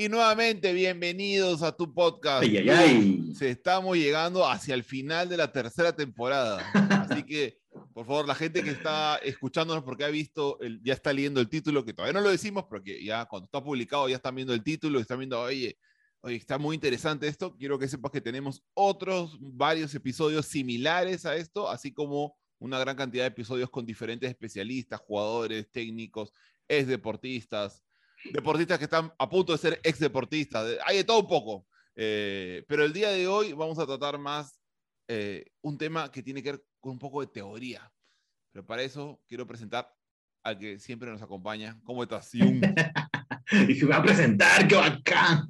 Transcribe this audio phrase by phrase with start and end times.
[0.00, 2.42] Y nuevamente, bienvenidos a tu podcast.
[2.42, 3.34] Ay, ay, ay.
[3.34, 6.58] Se estamos llegando hacia el final de la tercera temporada.
[6.72, 7.58] Así que,
[7.92, 11.50] por favor, la gente que está escuchándonos porque ha visto, el, ya está leyendo el
[11.50, 14.62] título, que todavía no lo decimos, porque ya cuando está publicado ya están viendo el
[14.62, 15.76] título y están viendo, oye,
[16.22, 17.54] oye, está muy interesante esto.
[17.58, 22.94] Quiero que sepas que tenemos otros varios episodios similares a esto, así como una gran
[22.96, 26.32] cantidad de episodios con diferentes especialistas, jugadores, técnicos,
[26.68, 27.82] ex deportistas,
[28.32, 30.66] deportistas que están a punto de ser ex deportistas.
[30.66, 31.66] de- Hay de todo un poco.
[31.96, 34.60] Eh, pero el día de hoy vamos a tratar más
[35.08, 37.90] eh, un tema que tiene que ver con un poco de teoría.
[38.52, 39.92] Pero para eso quiero presentar
[40.44, 41.80] al que siempre nos acompaña.
[41.84, 42.62] ¿Cómo estás, Jung?
[43.68, 45.48] Y se va a presentar, qué bacán.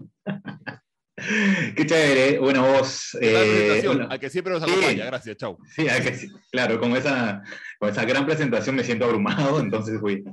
[1.77, 2.38] Qué chévere.
[2.38, 3.97] ¿Qué tal eh, presentación?
[3.97, 4.70] bueno, al que siempre nos sí.
[4.70, 5.05] acompaña.
[5.06, 5.59] Gracias, chau.
[5.74, 7.43] sí, hay que- sí, claro, con esa,
[7.79, 10.24] con esa gran presentación me siento abrumado, entonces voy.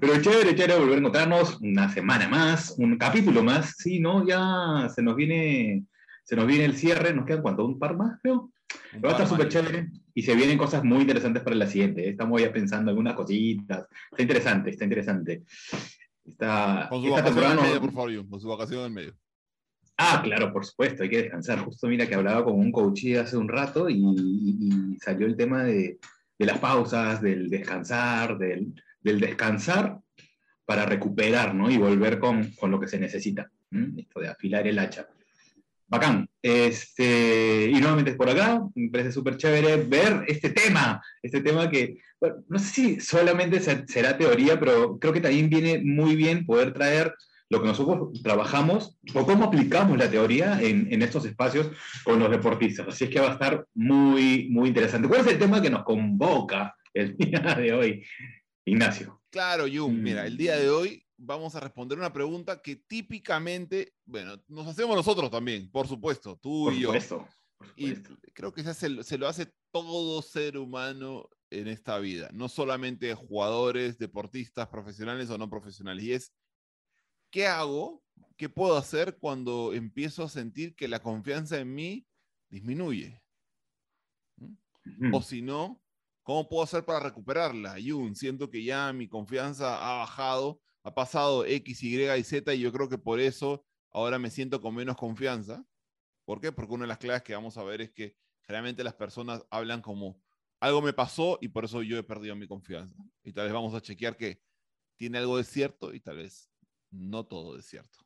[0.00, 4.26] Pero chévere, chévere volver a encontrarnos una semana más, un capítulo más, sí, ¿no?
[4.26, 5.84] Ya se nos viene,
[6.24, 8.50] se nos viene el cierre, nos quedan cuánto, un par más, creo.
[8.90, 12.04] Pero va a estar súper chévere y se vienen cosas muy interesantes para la siguiente.
[12.06, 12.10] ¿eh?
[12.10, 13.86] Estamos ya pensando algunas cositas.
[14.10, 15.42] Está interesante, está interesante.
[16.26, 18.28] Está, Con su esta vacación temporada en medio, por favor, Jung.
[18.28, 19.14] Con su vacación en medio.
[20.00, 21.58] Ah, claro, por supuesto, hay que descansar.
[21.58, 25.98] Justo mira que hablaba con un coach hace un rato y, salió el tema de,
[26.38, 29.98] las pausas, del descansar, del, descansar
[30.64, 31.68] para recuperar, ¿no?
[31.68, 33.50] Y volver con, con lo que se necesita.
[33.96, 35.08] Esto de afilar el hacha.
[35.88, 36.28] Bacán.
[36.42, 41.98] Este, y nuevamente por acá, me parece súper chévere ver este tema, este tema que,
[42.20, 46.46] bueno, no sé si solamente se- será teoría, pero creo que también viene muy bien
[46.46, 47.14] poder traer
[47.50, 51.68] lo que nosotros trabajamos o cómo aplicamos la teoría en, en estos espacios
[52.04, 52.88] con los deportistas.
[52.88, 55.08] Así es que va a estar muy, muy interesante.
[55.08, 58.04] ¿Cuál es el tema que nos convoca el día de hoy,
[58.66, 59.22] Ignacio?
[59.30, 59.94] Claro, Jung.
[59.98, 60.38] Mira, el Mm.
[60.38, 65.70] día de hoy vamos a responder una pregunta que típicamente, bueno, nos hacemos nosotros también,
[65.70, 66.88] por supuesto, tú Por y yo.
[66.88, 67.26] supuesto.
[67.58, 68.16] por Y supuesto.
[68.34, 73.98] creo que se, se lo hace todo ser humano en esta vida, no solamente jugadores,
[73.98, 76.04] deportistas, profesionales o no profesionales.
[76.04, 76.32] Y es,
[77.30, 78.04] ¿qué hago?
[78.36, 82.06] ¿Qué puedo hacer cuando empiezo a sentir que la confianza en mí
[82.48, 83.20] disminuye?
[84.38, 85.16] Ujú.
[85.16, 85.82] O si no,
[86.22, 87.76] ¿cómo puedo hacer para recuperarla?
[87.84, 92.60] Jun, siento que ya mi confianza ha bajado, ha pasado X, Y y Z y
[92.60, 95.64] yo creo que por eso ahora me siento con menos confianza.
[96.24, 96.52] ¿Por qué?
[96.52, 99.82] Porque una de las claves que vamos a ver es que generalmente las personas hablan
[99.82, 100.22] como
[100.60, 102.96] algo me pasó y por eso yo he perdido mi confianza.
[103.22, 104.40] Y tal vez vamos a chequear que
[104.96, 106.50] tiene algo de cierto y tal vez
[106.90, 107.98] no todo de cierto.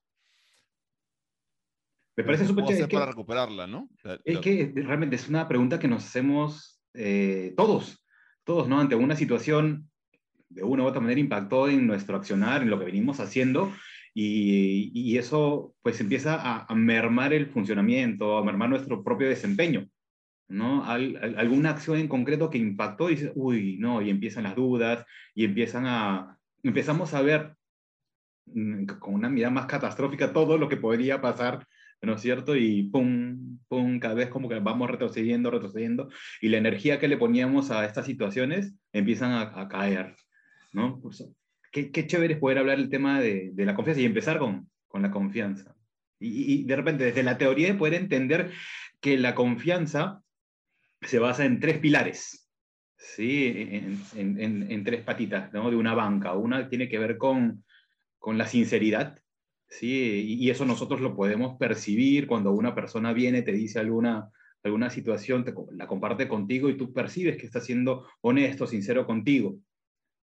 [2.16, 2.84] Me parece ¿Qué súper chévere.
[2.84, 3.88] Es para recuperarla, ¿no?
[4.24, 8.04] Es que realmente es una pregunta que nos hacemos eh, todos,
[8.44, 8.80] todos, ¿no?
[8.80, 9.90] Ante una situación
[10.50, 13.72] de una u otra manera impactó en nuestro accionar, en lo que venimos haciendo,
[14.12, 19.88] y, y eso pues empieza a, a mermar el funcionamiento, a mermar nuestro propio desempeño,
[20.48, 20.84] ¿no?
[20.84, 24.54] Al- al- alguna acción en concreto que impactó y dices, uy, no, y empiezan las
[24.54, 27.56] dudas, y empiezan a, empezamos a ver
[29.00, 31.66] con una mirada más catastrófica todo lo que podría pasar
[32.02, 32.56] ¿no es cierto?
[32.56, 36.08] Y pum, pum, cada vez como que vamos retrocediendo, retrocediendo,
[36.40, 40.16] y la energía que le poníamos a estas situaciones empiezan a, caer,
[40.72, 41.00] ¿no?
[41.00, 41.32] Por eso,
[41.70, 44.68] qué, qué chévere es poder hablar el tema de, de la confianza y empezar con,
[44.88, 45.76] con la confianza.
[46.18, 48.50] Y, y de repente, desde la teoría de poder entender
[49.00, 50.22] que la confianza
[51.02, 52.50] se basa en tres pilares,
[52.96, 53.46] ¿sí?
[53.46, 55.70] En, en- en- en tres patitas, ¿no?
[55.70, 56.32] De una banca.
[56.34, 57.64] Una tiene que ver con,
[58.22, 59.18] con la sinceridad,
[59.68, 60.38] ¿sí?
[60.40, 64.30] Y, eso nosotros lo podemos percibir cuando una persona viene, te dice alguna,
[64.62, 69.58] alguna situación, te la comparte contigo y tú percibes que está siendo honesto, sincero contigo.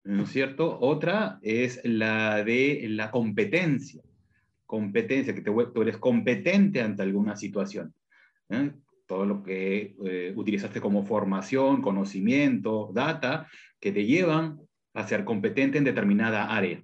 [0.03, 0.77] ¿No es cierto?
[0.81, 4.03] Otra es la de la competencia.
[4.67, 7.95] Competencia, que te tú eres competente ante alguna situación.
[8.51, 8.73] ¿eh?
[9.07, 14.59] Todo lo que eh, utilizaste como formación, conocimiento, data, que te llevan
[14.95, 16.83] a ser competente en determinada área.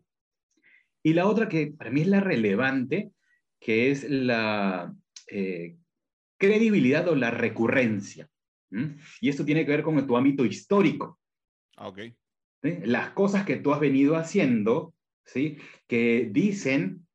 [1.03, 3.13] Y la otra que para mí es la relevante,
[3.59, 4.95] que es la
[5.29, 5.77] eh,
[6.39, 8.29] credibilidad o la recurrencia.
[9.21, 11.19] Y esto tiene que ver con tu ámbito histórico.
[11.77, 11.99] Ah, ok.
[12.63, 12.79] ¿sí?
[12.85, 14.95] Las cosas que tú has venido haciendo,
[15.25, 15.59] ¿sí?
[15.89, 17.07] que dicen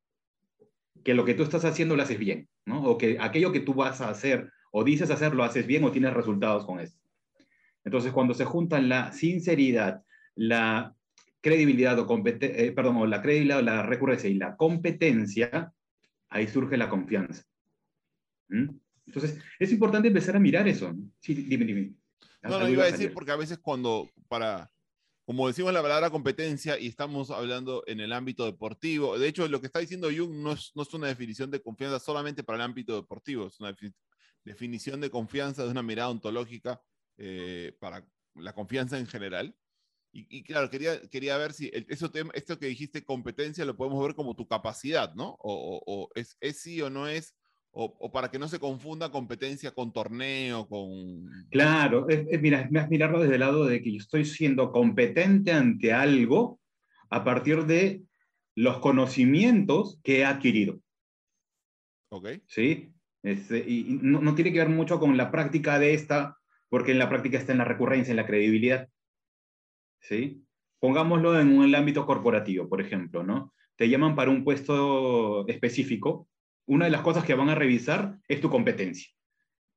[1.02, 2.82] que lo que tú estás haciendo lo haces bien, ¿no?
[2.84, 5.92] o que aquello que tú vas a hacer o dices hacer lo haces bien o
[5.92, 6.98] tienes resultados con eso.
[7.84, 10.02] Entonces, cuando se juntan la sinceridad,
[10.34, 10.94] la
[11.40, 15.72] credibilidad o eh, perdón, o la credibilidad o la recurrencia y la competencia,
[16.28, 17.44] ahí surge la confianza.
[18.48, 18.70] ¿Mm?
[19.06, 20.92] Entonces, es importante empezar a mirar eso.
[21.20, 21.94] Sí, dime, dime.
[22.42, 24.70] No, no, iba a decir porque a veces cuando, para,
[25.24, 29.60] como decimos la palabra competencia y estamos hablando en el ámbito deportivo, de hecho lo
[29.60, 32.62] que está diciendo Jung no es, no es una definición de confianza solamente para el
[32.62, 33.74] ámbito deportivo, es una
[34.44, 36.80] definición de confianza de una mirada ontológica
[37.18, 39.56] eh, para la confianza en general.
[40.28, 44.34] Y, claro, quería, quería ver si eso esto que dijiste, competencia, lo podemos ver como
[44.34, 45.36] tu capacidad, ¿no?
[45.40, 47.36] O, es, es, sí o no es,
[47.72, 51.28] o, para que no se confunda competencia con torneo, con...
[51.50, 55.92] Claro, es, mira, es mirarlo desde el lado de que yo estoy siendo competente ante
[55.92, 56.60] algo
[57.10, 58.02] a partir de
[58.54, 60.80] los conocimientos que he adquirido.
[62.08, 62.28] Ok.
[62.46, 62.90] ¿Sí?
[63.22, 66.38] Este, y no, no, tiene que ver mucho con la práctica de esta,
[66.70, 68.88] porque en la práctica está en la recurrencia, en la credibilidad.
[70.08, 70.42] ¿Sí?
[70.78, 73.52] Pongámoslo en un ámbito corporativo, por ejemplo, ¿no?
[73.76, 76.28] Te llaman para un puesto específico
[76.66, 79.08] una de las cosas que van a revisar es tu competencia.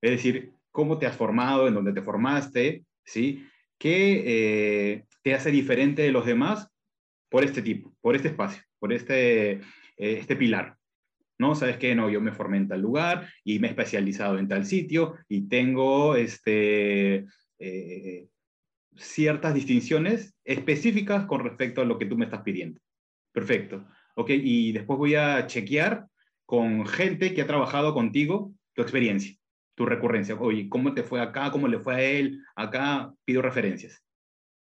[0.01, 3.45] Es decir, cómo te has formado, en dónde te formaste, ¿sí?
[3.77, 6.69] ¿Qué eh, te hace diferente de los demás
[7.29, 9.61] por este tipo, por este espacio, por este, eh,
[9.97, 10.75] este pilar?
[11.37, 11.55] ¿No?
[11.55, 11.95] ¿Sabes qué?
[11.95, 15.47] No, yo me formé en tal lugar y me he especializado en tal sitio y
[15.47, 17.25] tengo este,
[17.59, 18.27] eh,
[18.95, 22.79] ciertas distinciones específicas con respecto a lo que tú me estás pidiendo.
[23.31, 23.85] Perfecto.
[24.15, 26.07] Ok, y después voy a chequear
[26.45, 29.35] con gente que ha trabajado contigo tu experiencia,
[29.75, 30.35] tu recurrencia.
[30.35, 31.51] Oye, ¿cómo te fue acá?
[31.51, 32.41] ¿Cómo le fue a él?
[32.55, 34.03] Acá pido referencias.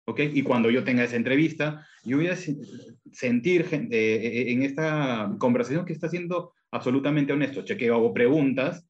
[0.07, 0.21] ¿Ok?
[0.33, 2.37] Y cuando yo tenga esa entrevista, yo voy a
[3.13, 7.63] sentir eh, eh, en esta conversación que está siendo absolutamente honesto.
[7.63, 8.88] Chequeo, hago preguntas,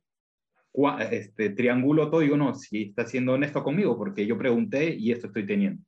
[1.11, 5.29] este, triangulo todo, digo, no, si está siendo honesto conmigo, porque yo pregunté y esto
[5.29, 5.83] estoy teniendo.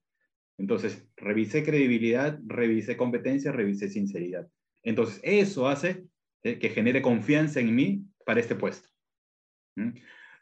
[0.58, 4.46] Entonces, revisé credibilidad, revisé competencia, revisé sinceridad.
[4.82, 6.04] Entonces, eso hace
[6.42, 8.88] eh, que genere confianza en mí para este puesto.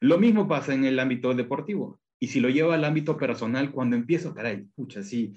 [0.00, 2.00] Lo mismo pasa en el ámbito deportivo.
[2.20, 5.34] Y si lo llevo al ámbito personal, cuando empiezo, caray, pucha, sí,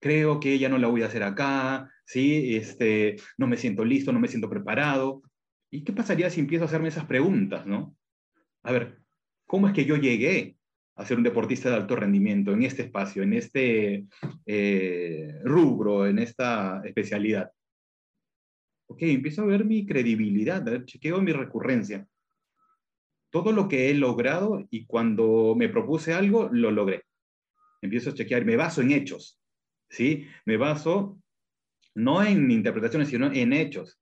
[0.00, 4.12] creo que ya no la voy a hacer acá, sí, este, no me siento listo,
[4.12, 5.22] no me siento preparado.
[5.70, 7.94] ¿Y qué pasaría si empiezo a hacerme esas preguntas, no?
[8.62, 8.98] A ver,
[9.46, 10.56] ¿cómo es que yo llegué
[10.96, 14.06] a ser un deportista de alto rendimiento en este espacio, en este
[14.46, 17.50] eh, rubro, en esta especialidad?
[18.88, 22.06] ok, empiezo a ver mi credibilidad, a ver, chequeo mi recurrencia.
[23.30, 27.04] Todo lo que he logrado y cuando me propuse algo, lo logré.
[27.82, 29.40] Empiezo a chequear, me baso en hechos,
[29.90, 30.26] ¿sí?
[30.46, 31.20] Me baso
[31.94, 34.00] no en interpretaciones, sino en hechos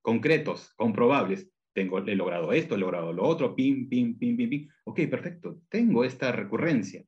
[0.00, 1.48] concretos, comprobables.
[1.72, 4.68] Tengo, he logrado esto, he logrado lo otro, pim, pim, pim, pim, pim.
[4.84, 7.04] Ok, perfecto, tengo esta recurrencia.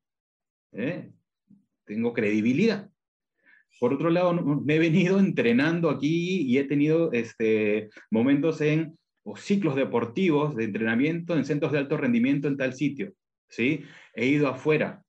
[0.73, 1.11] ¿eh?
[1.85, 2.91] Tengo credibilidad.
[3.79, 9.37] Por otro lado, me he venido entrenando aquí y he tenido este, momentos en o
[9.37, 13.15] ciclos deportivos de entrenamiento en centros de alto rendimiento en tal sitio.
[13.49, 13.85] ¿sí?
[14.15, 15.03] He ido afuera.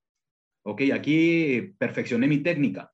[0.64, 0.82] ¿ok?
[0.94, 2.92] Aquí perfeccioné mi técnica.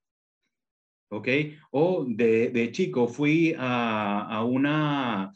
[1.09, 1.27] ¿ok?
[1.71, 5.31] O de, de chico fui a, a, una,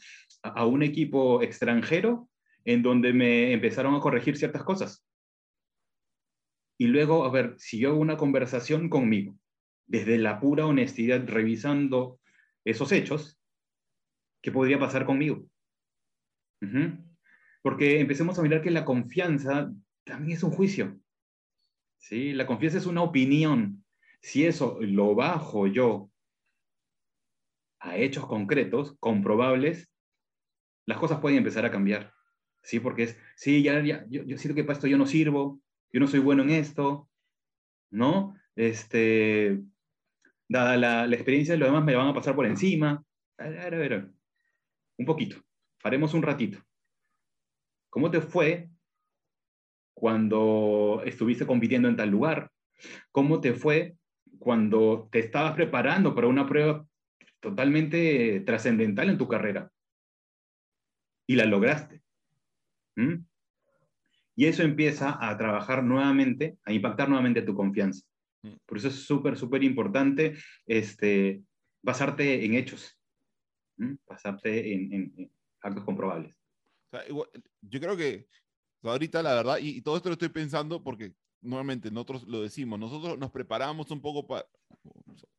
[0.48, 2.28] a un equipo extranjero
[2.64, 5.06] en donde me empezaron a corregir ciertas cosas.
[6.78, 9.36] Y luego, a ver, si yo hago una conversación conmigo
[9.86, 12.20] desde la pura honestidad, revisando
[12.64, 13.40] esos hechos,
[14.42, 15.46] ¿qué podría pasar conmigo?
[17.62, 19.72] Porque empecemos a mirar que la confianza
[20.04, 20.98] también es un juicio.
[21.98, 22.32] ¿sí?
[22.32, 23.84] La confianza es una opinión.
[24.20, 26.10] Si eso lo bajo yo
[27.78, 29.88] a hechos concretos, comprobables,
[30.86, 32.12] las cosas pueden empezar a cambiar.
[32.62, 32.80] ¿sí?
[32.80, 35.60] Porque es, sí, ya, ya yo, yo siento que para esto yo no sirvo,
[35.92, 37.08] yo no soy bueno en esto,
[37.90, 38.34] ¿no?
[38.56, 39.62] Este,
[40.48, 43.04] dada la, la experiencia, los demás me van a pasar por encima.
[43.38, 44.10] A ver, a ver,
[44.98, 45.36] un poquito,
[45.84, 46.58] haremos un ratito.
[47.88, 48.68] ¿Cómo te fue
[49.94, 52.50] cuando estuviste compitiendo en tal lugar?
[53.12, 53.96] ¿Cómo te fue
[54.38, 56.86] cuando te estabas preparando para una prueba
[57.40, 59.70] totalmente trascendental en tu carrera?
[61.26, 62.02] Y la lograste.
[62.96, 63.24] ¿Mm?
[64.36, 68.06] Y eso empieza a trabajar nuevamente, a impactar nuevamente tu confianza.
[68.42, 68.56] Mm.
[68.66, 71.42] Por eso es súper, súper importante este,
[71.82, 72.98] basarte en hechos,
[74.06, 75.30] basarte en,
[75.60, 76.34] actos comprobables.
[77.62, 78.26] yo creo que
[78.82, 83.18] ahorita, la verdad, y, todo esto lo estoy pensando porque nuevamente nosotros lo decimos, nosotros
[83.18, 84.46] nos preparamos un poco para,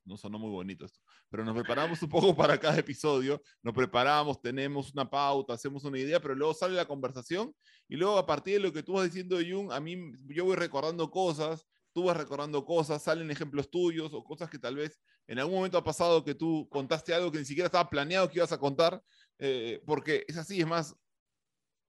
[0.05, 0.99] no sonó muy bonito esto,
[1.29, 5.99] pero nos preparamos un poco para cada episodio, nos preparamos, tenemos una pauta, hacemos una
[5.99, 7.53] idea, pero luego sale la conversación
[7.87, 10.55] y luego a partir de lo que tú vas diciendo, Jung, a mí yo voy
[10.55, 15.39] recordando cosas tú vas recordando cosas, salen ejemplos tuyos o cosas que tal vez en
[15.39, 18.51] algún momento ha pasado que tú contaste algo que ni siquiera estaba planeado que ibas
[18.51, 19.01] a contar,
[19.39, 20.95] eh, porque es así, es más...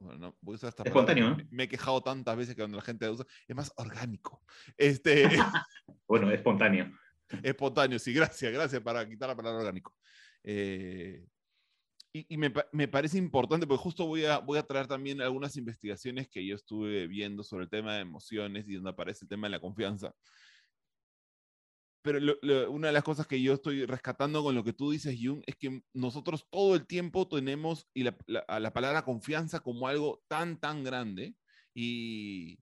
[0.01, 3.09] Bueno, voy a usar esta espontáneo, Me he quejado tantas veces que cuando la gente
[3.11, 4.43] usa, es más orgánico.
[4.77, 5.29] Este...
[6.09, 6.93] bueno, espontáneo.
[7.43, 9.95] Espontáneo, sí, gracias, gracias para quitar la palabra orgánico.
[10.45, 11.27] Eh,
[12.13, 16.29] y, me, me, parece importante porque justo voy a, voy a traer también algunas investigaciones
[16.29, 19.53] que yo estuve viendo sobre el tema de emociones y donde aparece el tema de
[19.53, 20.15] la confianza.
[22.03, 22.19] Pero
[22.71, 25.57] una de las cosas que yo estoy rescatando con lo que tú dices, Jung, es
[25.57, 30.61] que nosotros todo el tiempo tenemos y la, a la palabra confianza como algo tan,
[30.61, 31.35] tan grande
[31.75, 32.59] y,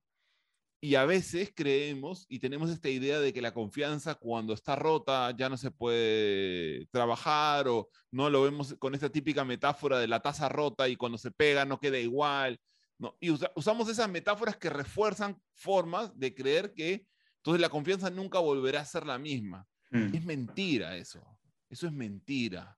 [0.80, 5.34] y a veces creemos y tenemos esta idea de que la confianza cuando está rota
[5.36, 10.20] ya no se puede trabajar o no lo vemos con esta típica metáfora de la
[10.20, 12.60] taza rota y cuando se pega no queda igual.
[12.98, 13.16] ¿no?
[13.20, 17.06] Y usamos esas metáforas que refuerzan formas de creer que
[17.46, 19.66] entonces la confianza nunca volverá a ser la misma.
[19.90, 20.14] Mm.
[20.14, 21.22] Es mentira eso.
[21.68, 22.76] Eso es mentira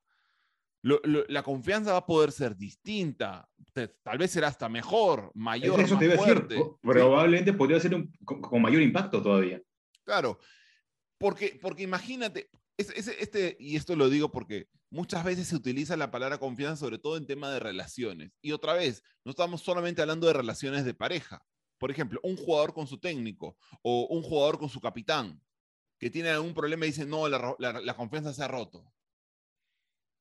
[0.83, 3.49] la confianza va a poder ser distinta,
[4.03, 6.63] tal vez será hasta mejor, mayor, Eso te fuerte.
[6.83, 7.93] probablemente podría ser
[8.25, 9.61] con, mayor impacto todavía.
[10.05, 10.39] Claro,
[11.19, 16.39] porque, porque imagínate, este, y esto lo digo porque muchas veces se utiliza la palabra
[16.39, 18.31] confianza sobre todo en tema de relaciones.
[18.41, 21.45] Y otra vez, no estamos solamente hablando de relaciones de pareja.
[21.79, 25.43] Por ejemplo, un jugador con su técnico o un jugador con su capitán
[25.99, 28.93] que tiene algún problema y dice, no, la confianza se ha roto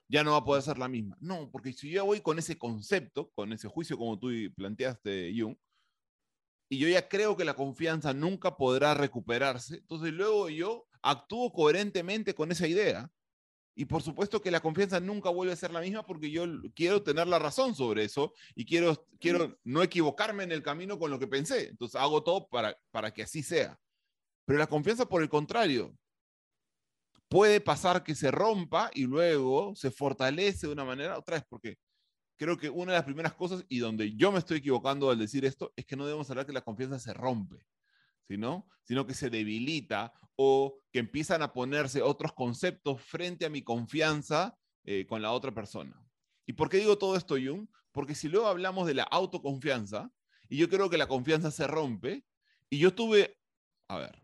[0.09, 1.17] ya no va a poder ser la misma.
[1.19, 5.57] No, porque si yo voy con ese concepto, con ese juicio como tú planteaste, Jung,
[6.69, 12.35] y yo ya creo que la confianza nunca podrá recuperarse, entonces luego yo actúo coherentemente
[12.35, 13.11] con esa idea.
[13.79, 17.03] Y por supuesto que la confianza nunca vuelve a ser la misma porque yo quiero
[17.03, 21.19] tener la razón sobre eso y quiero, quiero no equivocarme en el camino con lo
[21.19, 21.69] que pensé.
[21.69, 23.79] Entonces hago todo para, para que así sea.
[24.45, 25.95] Pero la confianza, por el contrario,
[27.29, 31.77] puede pasar que se rompa y luego se fortalece de una manera, otra vez, porque
[32.35, 35.45] creo que una de las primeras cosas, y donde yo me estoy equivocando al decir
[35.45, 37.63] esto, es que no debemos hablar que la confianza se rompe,
[38.27, 38.67] ¿sino?
[38.87, 44.57] sino que se debilita o que empiezan a ponerse otros conceptos frente a mi confianza
[44.85, 46.01] eh, con la otra persona.
[46.45, 47.67] ¿Y por qué digo todo esto, Jung?
[47.91, 50.09] Porque si luego hablamos de la autoconfianza,
[50.47, 52.23] y yo creo que la confianza se rompe,
[52.69, 53.37] y yo tuve,
[53.89, 54.21] a ver,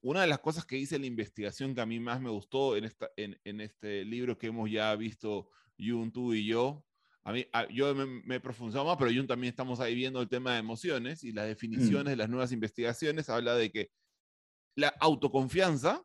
[0.00, 2.76] una de las cosas que hice en la investigación que a mí más me gustó
[2.76, 6.84] en, esta, en, este libro que hemos ya visto Jun, tú y yo,
[7.26, 10.52] a mí, yo me, he profundizado más, pero Jun también estamos ahí viendo el tema
[10.52, 12.08] de emociones y las definiciones mm.
[12.10, 13.90] de las nuevas investigaciones habla de que
[14.76, 16.04] la autoconfianza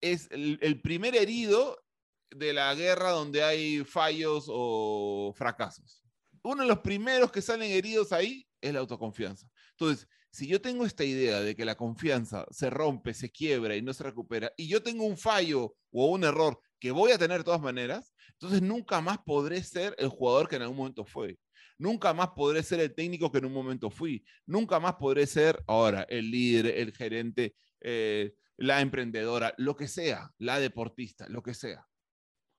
[0.00, 1.82] es el, primer herido
[2.30, 6.04] de la guerra donde hay fallos o fracasos.
[6.44, 9.50] Uno de los primeros que salen heridos ahí es la autoconfianza.
[9.70, 13.82] Entonces, si yo tengo esta idea de que la confianza se rompe, se quiebra y
[13.82, 17.38] no se recupera, y yo tengo un fallo o un error que voy a tener
[17.38, 18.13] de todas maneras,
[18.44, 21.38] entonces nunca más podré ser el jugador que en algún momento fue.
[21.78, 24.22] Nunca más podré ser el técnico que en un momento fui.
[24.44, 30.30] Nunca más podré ser ahora el líder, el gerente, eh, la emprendedora, lo que sea,
[30.38, 31.86] la deportista, lo que sea.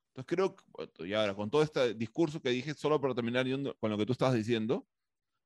[0.09, 3.45] Entonces creo que, y ahora con todo este discurso que dije, solo para terminar
[3.79, 4.87] con lo que tú estabas diciendo,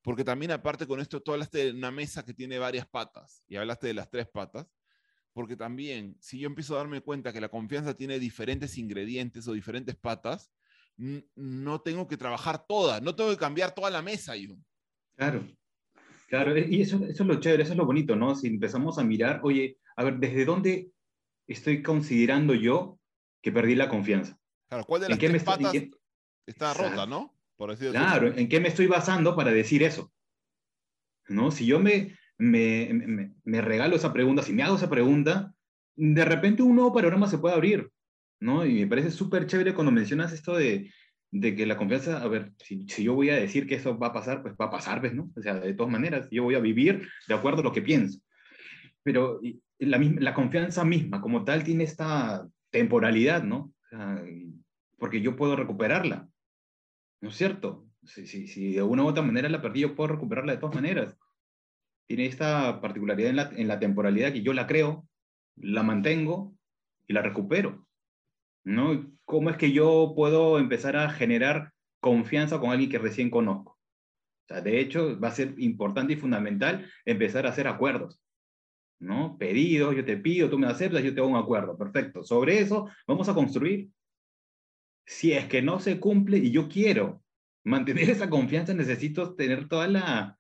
[0.01, 3.57] porque también aparte con esto, tú hablaste de una mesa que tiene varias patas y
[3.57, 4.67] hablaste de las tres patas,
[5.33, 9.53] porque también si yo empiezo a darme cuenta que la confianza tiene diferentes ingredientes o
[9.53, 10.51] diferentes patas,
[11.35, 14.35] no tengo que trabajar toda, no tengo que cambiar toda la mesa.
[14.35, 14.55] Yo.
[15.15, 15.47] Claro,
[16.27, 18.35] claro, y eso, eso es lo chévere, eso es lo bonito, ¿no?
[18.35, 20.91] Si empezamos a mirar, oye, a ver, ¿desde dónde
[21.47, 22.99] estoy considerando yo
[23.41, 24.37] que perdí la confianza?
[24.67, 25.73] Claro, ¿cuál de las tres patas
[26.45, 27.33] está rota, no?
[27.91, 30.11] claro, ¿en qué me estoy basando para decir eso?
[31.27, 31.51] ¿No?
[31.51, 35.53] Si yo me, me, me, regalo esa pregunta, si me hago esa pregunta,
[35.95, 37.91] de repente un nuevo panorama se puede abrir,
[38.39, 38.65] ¿no?
[38.65, 40.91] Y me parece súper chévere cuando mencionas esto de,
[41.31, 44.07] de que la confianza, a ver, si, si, yo voy a decir que eso va
[44.07, 45.31] a pasar, pues va a pasar, ¿ves, no?
[45.35, 48.19] O sea, de todas maneras, yo voy a vivir de acuerdo a lo que pienso.
[49.03, 49.41] Pero
[49.77, 53.73] la, la confianza misma, como tal, tiene esta temporalidad, ¿no?
[54.97, 56.29] Porque yo puedo recuperarla.
[57.21, 57.85] ¿No es cierto?
[58.03, 60.75] Si, si, si, de una u otra manera la perdí, yo puedo recuperarla de todas
[60.75, 61.17] maneras.
[62.09, 65.07] Tiene esta particularidad en la, temporalidad que yo la creo,
[65.55, 66.55] la mantengo
[67.07, 67.85] y la recupero.
[68.63, 69.13] ¿no?
[69.25, 73.73] ¿Cómo es que yo puedo empezar a generar confianza con alguien que recién conozco?
[73.73, 78.19] O sea, de hecho, va a ser importante y fundamental empezar a hacer acuerdos.
[78.99, 79.37] ¿no?
[79.37, 81.77] Pedidos, yo te pido, tú me aceptas, yo te hago un acuerdo.
[81.77, 82.23] Perfecto.
[82.23, 83.87] Sobre eso vamos a construir
[85.05, 87.21] si es que no se cumple y yo quiero
[87.63, 90.38] mantener esa confianza, necesito tener toda la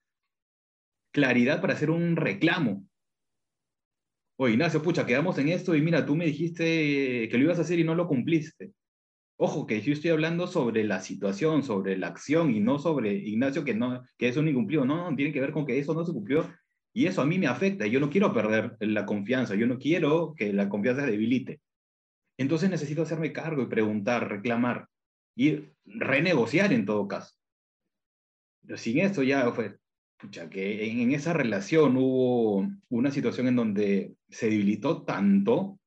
[1.19, 2.85] claridad para hacer un reclamo.
[4.37, 7.63] Oye, Ignacio, pucha, quedamos en esto y mira, tú me dijiste que lo ibas a
[7.63, 8.71] hacer y no lo cumpliste.
[9.37, 13.65] Ojo, que yo estoy hablando sobre la situación, sobre la acción y no sobre Ignacio
[13.65, 14.85] que, no, que eso no incumplió.
[14.85, 16.49] No, no, tiene que ver con que eso no se cumplió
[16.93, 17.85] y eso a mí me afecta.
[17.85, 21.59] Yo no quiero perder la confianza, yo no quiero que la confianza se debilite.
[22.37, 24.87] entonces necesito hacerme cargo y preguntar, reclamar
[25.35, 27.35] y renegociar en todo caso.
[28.61, 29.77] Pero sin eso ya fue,
[30.19, 35.79] pucha, que en, esa relación hubo una situación en donde se debilitó tanto,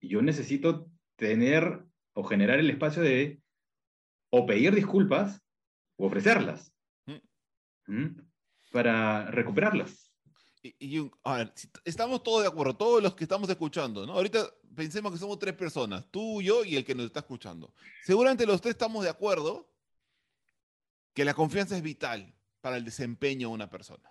[0.00, 3.40] y yo necesito tener o generar el espacio de
[4.30, 5.40] o pedir disculpas
[5.96, 6.72] o ofrecerlas
[7.86, 8.06] mm.
[8.72, 10.10] para recuperarlas.
[10.62, 11.52] Y, a ver,
[11.84, 14.14] estamos todos de acuerdo, todos los que estamos escuchando, ¿no?
[14.14, 17.72] Ahorita pensemos que somos tres personas, tú, yo y el que nos está escuchando.
[18.04, 19.68] Seguramente los tres estamos de acuerdo
[21.14, 24.10] que la confianza es vital para el desempeño de una persona.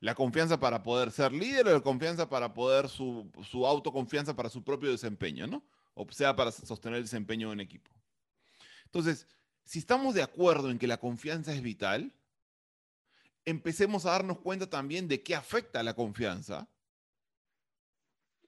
[0.00, 4.48] La confianza para poder ser líder o la confianza para poder su, su autoconfianza para
[4.48, 5.64] su propio desempeño, ¿no?
[5.94, 7.90] O sea, para sostener el desempeño de un equipo.
[8.84, 9.26] Entonces,
[9.64, 12.14] si estamos de acuerdo en que la confianza es vital,
[13.44, 16.68] empecemos a darnos cuenta también de qué afecta la confianza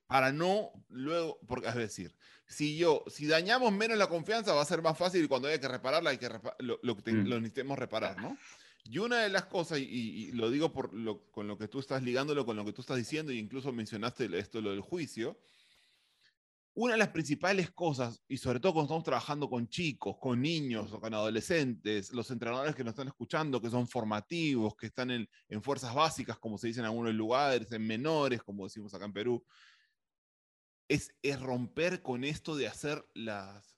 [0.07, 2.17] para no luego, porque es decir,
[2.51, 5.61] si yo, si dañamos menos la confianza va a ser más fácil y cuando haya
[5.61, 6.29] que repararla hay que
[6.59, 7.29] lo, lo, mm.
[7.29, 8.37] lo, necesitemos reparar, ¿no?
[8.85, 12.03] Y una de las cosas, y, lo digo por lo, con lo que tú estás
[12.03, 15.39] ligándolo con lo que tú estás diciendo, e incluso mencionaste esto, lo del juicio,
[16.75, 20.93] una de las principales cosas, y sobre todo cuando estamos trabajando con chicos, con niños
[20.93, 25.29] o con adolescentes, los entrenadores que nos están escuchando, que son formativos, que están en,
[25.63, 29.45] fuerzas básicas, como se dice en algunos lugares, en menores, como decimos acá en Perú,
[30.91, 33.77] es, es romper con esto de hacer las,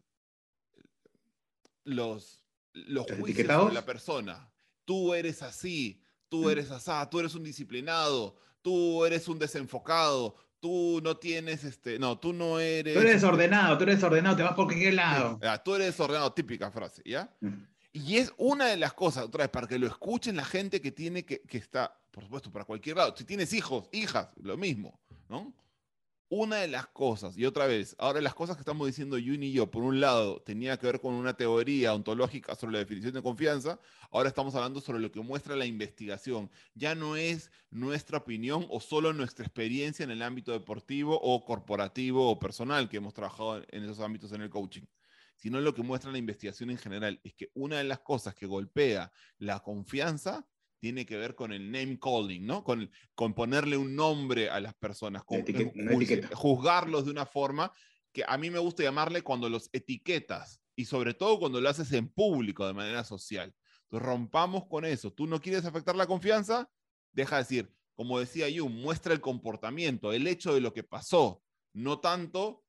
[1.85, 2.43] los,
[2.73, 4.51] los juicios de la persona.
[4.87, 6.01] Tú eres así,
[6.31, 6.49] tú mm.
[6.49, 12.19] eres asá, tú eres un disciplinado, tú eres un desenfocado, tú no tienes, este, no,
[12.19, 12.95] tú no eres...
[12.95, 15.39] Tú eres ordenado, tú eres ordenado, te vas por qué lado.
[15.63, 17.31] tú eres ordenado, típica frase, ¿ya?
[17.93, 20.93] Y es una de las cosas, otra vez, para que lo escuchen la gente que
[20.93, 23.15] tiene que, que está, por supuesto, para cualquier lado.
[23.15, 25.53] Si tienes hijos, hijas, lo mismo, ¿no?
[26.35, 29.53] Una de las cosas, y otra vez, ahora las cosas que estamos diciendo Juni y
[29.53, 33.23] yo, por un lado, tenía que ver con una teoría ontológica sobre la definición de
[33.23, 33.79] confianza,
[34.11, 36.51] ahora estamos hablando sobre lo que muestra la investigación.
[36.75, 42.31] Ya no es nuestra opinión o solo nuestra experiencia en el ámbito deportivo o corporativo
[42.31, 44.87] o personal que hemos trabajado en esos ámbitos en el coaching,
[45.37, 47.21] sino lo que muestra la investigación en general.
[47.25, 50.49] Es que una de las cosas que golpea la confianza
[50.83, 52.65] tiene que ver con el name calling, ¿no?
[52.65, 55.45] Con, con ponerle un nombre a las personas, con,
[56.35, 57.73] juzgarlos de una forma
[58.13, 61.93] que a mí me gusta llamarle cuando los etiquetas y sobre todo cuando lo haces
[61.93, 63.55] en público de manera social.
[63.85, 65.13] Entonces, rompamos con eso.
[65.13, 66.69] Tú no quieres afectar la confianza,
[67.13, 71.45] deja de decir, como decía Jung, muestra el comportamiento, el hecho de lo que pasó,
[71.73, 72.65] no tanto,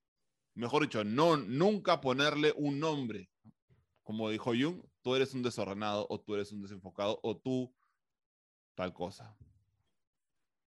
[0.54, 3.32] mejor dicho, no nunca ponerle un nombre.
[4.04, 7.73] Como dijo Jung, tú eres un desordenado o tú eres un desenfocado o tú
[8.75, 9.36] tal cosa.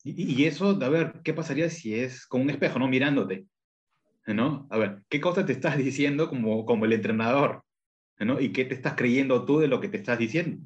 [0.03, 2.88] Y, eso, a ver, ¿qué pasaría si es con un espejo, ¿no?
[2.88, 3.47] Mirándote,
[4.27, 4.65] ¿no?
[4.69, 7.63] A ver, ¿qué cosa te estás diciendo como, como el entrenador?
[8.17, 8.39] ¿no?
[8.39, 10.65] ¿Y qué te estás creyendo tú de lo que te estás diciendo?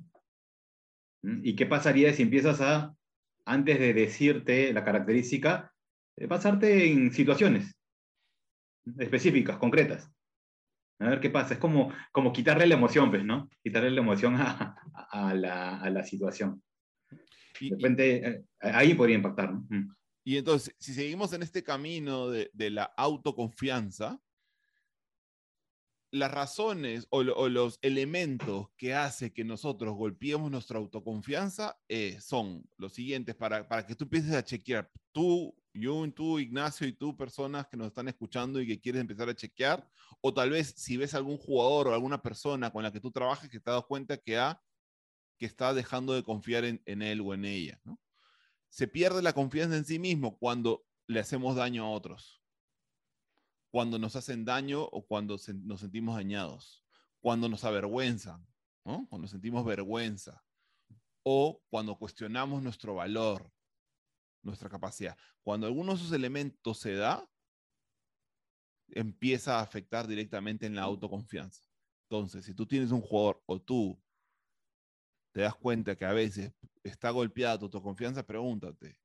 [1.24, 1.42] ¿Mm?
[1.44, 2.96] ¿Y qué pasaría si empiezas a,
[3.46, 5.74] antes de decirte la característica,
[6.30, 7.76] pasarte en situaciones
[9.00, 10.12] específicas, concretas?
[11.00, 11.56] A ver qué pasa.
[11.56, 13.50] Es como, como quitarle la emoción, pues, ¿no?
[13.64, 14.76] Quitarle la emoción a,
[15.10, 16.62] a, la, a la situación
[17.60, 19.54] de repente eh, ahí podría impactar.
[20.24, 24.22] Y entonces, si seguimos en este camino de, de la autoconfianza,
[26.14, 32.94] las razones o, los elementos que hace que nosotros golpeemos nuestra autoconfianza eh, son los
[32.94, 34.92] siguientes para, para que tú empieces a chequear.
[35.12, 39.28] Tú, yo, tú, Ignacio y tú, personas que nos están escuchando y que quieres empezar
[39.28, 39.90] a chequear,
[40.22, 43.50] o tal vez si ves algún jugador o alguna persona con la que tú trabajas
[43.50, 44.62] que te has dado cuenta que ha
[45.44, 47.78] que está dejando de confiar en, él o en ella.
[48.70, 52.42] Se pierde la confianza en sí mismo cuando le hacemos daño a otros,
[53.70, 56.86] cuando nos hacen daño o cuando nos sentimos dañados,
[57.20, 58.48] cuando nos avergüenzan,
[58.86, 59.06] ¿no?
[59.10, 60.46] cuando sentimos vergüenza
[61.24, 63.52] o cuando cuestionamos nuestro valor,
[64.44, 65.18] nuestra capacidad.
[65.42, 67.30] Cuando alguno de esos elementos se da,
[68.92, 71.66] empieza a afectar directamente en la autoconfianza.
[72.10, 74.02] Entonces, si tú tienes un jugador o tú
[75.34, 78.98] te das cuenta que a veces está golpeada tu autoconfianza, pregúntate,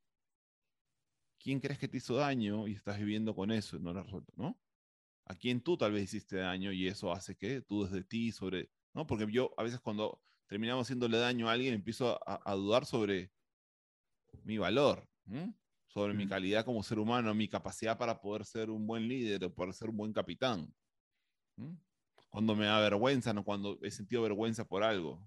[1.39, 4.07] ¿quién crees que te hizo daño y estás viviendo con eso y no lo has
[4.07, 4.61] resuelto, ¿no?
[5.25, 8.71] ¿A quién tú tal vez hiciste daño y eso hace que tú desde ti sobre,
[8.95, 9.07] ¿no?
[9.07, 13.31] Porque yo a veces cuando terminamos haciéndole daño a alguien empiezo a, dudar sobre
[14.45, 15.07] mi valor,
[15.87, 19.55] sobre mi calidad como ser humano, mi capacidad para poder ser un buen líder o
[19.55, 20.73] poder ser un buen capitán.
[22.29, 25.23] Cuando me da vergüenza, no cuando he sentido vergüenza por algo.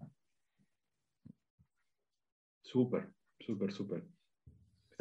[2.61, 4.03] Súper, súper, súper.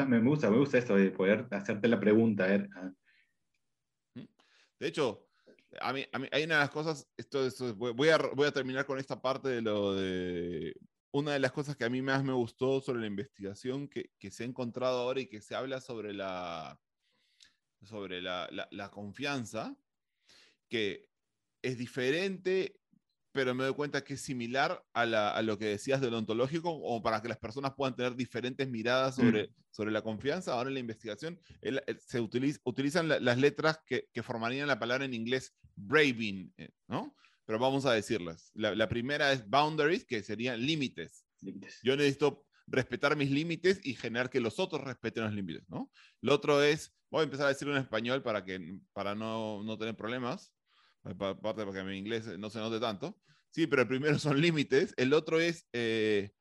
[0.06, 2.46] Me gusta, me gusta esto de poder hacerte la pregunta.
[2.46, 2.66] De
[4.80, 5.28] hecho,
[5.80, 7.46] a mí, a mí hay una de las cosas, esto,
[7.76, 10.74] voy, a, voy a terminar con esta parte de lo de
[11.12, 14.30] una de las cosas que a mí más me gustó sobre la investigación que, que
[14.30, 16.80] se ha encontrado ahora y que se habla sobre la,
[17.82, 19.76] sobre la, la confianza,
[20.68, 21.10] que
[21.62, 22.79] es diferente
[23.32, 26.70] pero me doy cuenta que es similar a, la, a, lo que decías del ontológico,
[26.70, 29.50] o para que las personas puedan tener diferentes miradas sobre, mm.
[29.70, 30.52] sobre la confianza.
[30.52, 31.38] Ahora en la investigación
[32.06, 36.70] se utiliza, utilizan la, las letras que, que, formarían la palabra en inglés braving, eh,
[36.88, 37.14] ¿no?
[37.44, 38.50] Pero vamos a decirlas.
[38.54, 41.24] La, la primera es boundaries, que serían límites.
[41.82, 45.90] Yo necesito respetar mis límites y generar que los otros respeten los límites, ¿no?
[46.20, 49.78] Lo otro es, voy a empezar a decirlo en español para, que, para no, no
[49.78, 50.52] tener problemas
[51.04, 53.18] aparte porque mi inglés no se note tanto.
[53.50, 56.32] Sí, pero el primero son límites, el otro es, eh,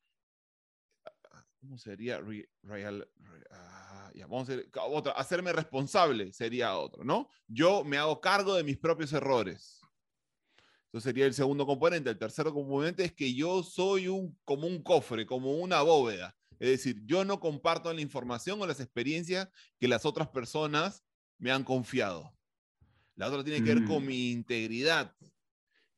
[1.59, 2.21] ¿cómo sería?
[2.63, 3.09] Real,
[3.51, 7.29] ah, ya, vamos a otra, hacerme responsable sería otro, ¿no?
[7.47, 9.79] Yo me hago cargo de mis propios errores.
[10.91, 12.09] Eso sería el segundo componente.
[12.09, 16.35] El tercer componente es que yo soy un, como un cofre, como una bóveda.
[16.57, 21.03] Es decir, yo no comparto la información o las experiencias que las otras personas
[21.37, 22.33] me han confiado.
[23.19, 24.07] La otra tiene que ver con mm.
[24.07, 25.13] mi integridad,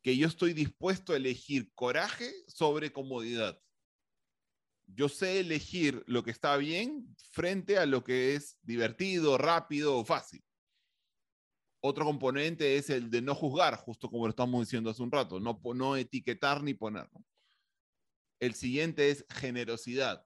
[0.02, 3.62] que yo estoy dispuesto a elegir coraje sobre comodidad.
[4.88, 10.04] Yo sé elegir lo que está bien frente a lo que es divertido, rápido o
[10.04, 10.44] fácil.
[11.80, 15.40] Otro componente es el de no juzgar, justo como lo estamos diciendo hace un rato,
[15.40, 17.08] no, no etiquetar ni poner.
[18.40, 20.26] El siguiente es generosidad.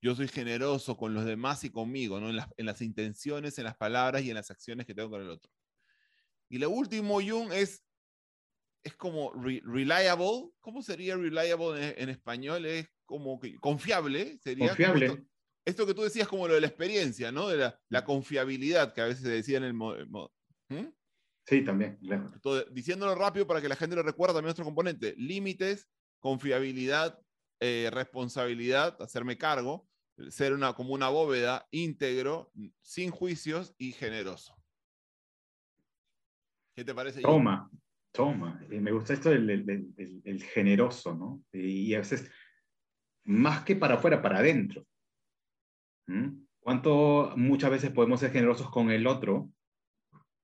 [0.00, 2.30] Yo soy generoso con los demás y conmigo, ¿no?
[2.30, 5.22] en, las, en las intenciones, en las palabras y en las acciones que tengo con
[5.22, 5.55] el otro.
[6.48, 7.84] Y lo último, Jung, es,
[8.84, 10.50] es como reliable.
[10.60, 12.66] ¿Cómo sería reliable en, español?
[12.66, 14.38] Es como que confiable.
[14.38, 15.26] Sería confiable.
[15.64, 17.48] Esto, que tú decías como lo de la experiencia, ¿no?
[17.48, 20.32] De la, la confiabilidad que a veces se decía en el modo.
[20.68, 20.86] ¿Mm?
[21.48, 21.98] Sí, también.
[22.72, 25.14] diciéndolo rápido para que la gente lo recuerde, también otro componente.
[25.16, 25.88] Límites,
[26.20, 27.20] confiabilidad,
[27.60, 29.88] eh, responsabilidad, hacerme cargo,
[30.28, 34.56] ser una, como una bóveda íntegro, sin juicios y generoso.
[36.76, 37.22] ¿Qué te parece?
[37.22, 37.70] Toma,
[38.12, 38.60] toma.
[38.70, 39.90] Eh, me gusta esto del,
[40.24, 41.42] el generoso, ¿no?
[41.50, 42.30] Y a veces,
[43.24, 44.84] más que para afuera, para adentro.
[46.06, 46.44] ¿Mm?
[46.60, 49.50] ¿Cuánto muchas veces podemos ser generosos con el otro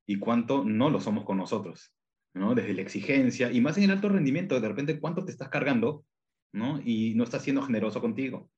[0.07, 1.95] y cuánto no lo somos con nosotros?
[2.35, 2.55] ¿no?
[2.55, 6.07] Desde la exigencia y más en el alto rendimiento, de repente, ¿cuánto te estás cargando?
[6.55, 6.81] ¿no?
[6.83, 8.51] Y no estás siendo generoso contigo.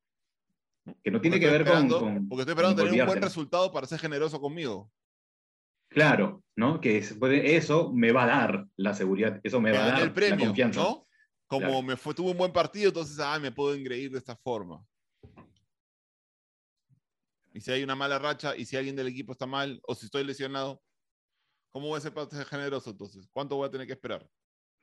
[1.03, 1.89] Que no tiene que ver con,
[2.29, 4.93] Porque estoy esperando tener un buen resultado para ser generoso conmigo.
[5.95, 6.81] Claro, ¿no?
[6.81, 10.41] Que eso me va a dar la seguridad, eso me, va a dar el premio,
[10.41, 10.81] la confianza.
[10.81, 11.07] ¿no?
[11.47, 14.85] Como me fue, tuve un buen partido, entonces, ah, me puedo engreír de esta forma.
[17.53, 20.07] Y si hay una mala racha, y si alguien del equipo está mal, o si
[20.07, 20.83] estoy lesionado,
[21.71, 22.13] ¿cómo voy a ser
[22.47, 23.29] generoso entonces?
[23.33, 24.29] ¿Cuánto voy a tener que esperar?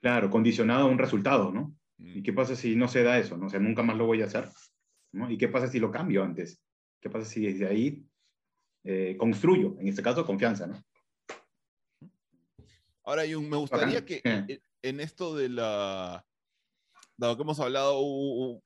[0.01, 1.75] Claro, condicionado a un resultado, ¿no?
[1.97, 2.19] Mm.
[2.19, 3.35] ¿Y qué pasa si no se da eso?
[3.35, 3.47] ¿no?
[3.47, 4.47] O sea, nunca más lo voy a hacer.
[5.11, 5.29] ¿no?
[5.29, 6.63] ¿Y qué pasa si lo cambio antes?
[7.01, 8.05] ¿Qué pasa si desde ahí
[8.85, 10.81] eh, construyo, en este caso, confianza, ¿no?
[13.03, 14.21] Ahora, Jung, me gustaría que
[14.81, 16.25] en esto de la.
[17.17, 18.61] Dado que hemos hablado un,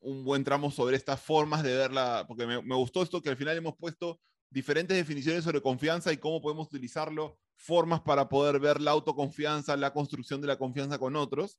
[0.00, 3.56] buen tramo sobre estas formas de verla, porque me, me, gustó esto que al final
[3.56, 4.20] hemos puesto
[4.50, 9.92] diferentes definiciones sobre confianza y cómo podemos utilizarlo, formas para poder ver la autoconfianza, la
[9.92, 11.58] construcción de la confianza con otros.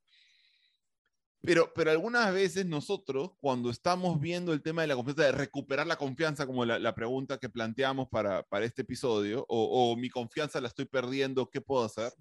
[1.42, 5.88] Pero, pero algunas veces nosotros, cuando estamos viendo el tema de la confianza, de recuperar
[5.88, 10.10] la confianza, como la, la pregunta que planteamos para, para este episodio, o, o, mi
[10.10, 12.12] confianza la estoy perdiendo, ¿qué puedo hacer?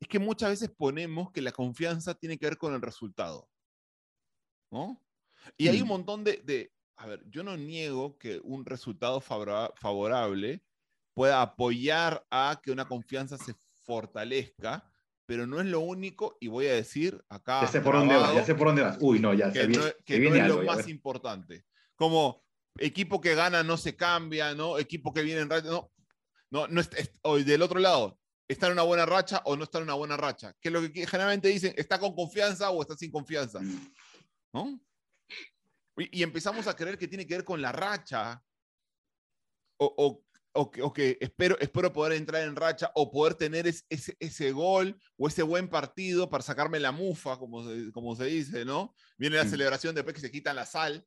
[0.00, 3.48] Es que muchas veces ponemos que la confianza tiene que ver con el resultado.
[4.70, 5.00] ¿No?
[5.56, 10.62] Y hay un montón de, de a ver, yo no niego que un resultado favorable
[11.14, 14.88] pueda apoyar a que una confianza se fortalezca,
[15.26, 17.62] pero no es lo único, y voy a decir acá.
[17.62, 18.98] Ya sé por dónde vas, ya sé por dónde vas.
[19.00, 21.64] Uy, no, ya que, no, que no es lo más importante.
[21.96, 22.44] Como
[22.78, 24.78] equipo que gana no se cambia, ¿no?
[24.78, 25.90] Equipo que viene en racha, no.
[26.50, 26.90] No, no es,
[27.22, 30.18] hoy del otro lado, está en una buena racha o no está en una buena
[30.18, 30.54] racha.
[30.60, 33.58] Que es lo que generalmente dicen, está con confianza o está sin confianza.
[33.60, 33.92] Mm.
[34.52, 34.80] ¿No?
[35.96, 38.42] Y, y empezamos a creer que tiene que ver con la racha
[39.78, 43.66] o, o o que, o que, espero, espero poder entrar en racha o poder tener
[43.66, 43.84] ese,
[44.18, 48.64] ese, gol o ese buen partido para sacarme la mufa, como se, como se dice,
[48.64, 48.94] ¿no?
[49.16, 49.50] Viene la mm.
[49.50, 51.06] celebración después que se quitan la sal,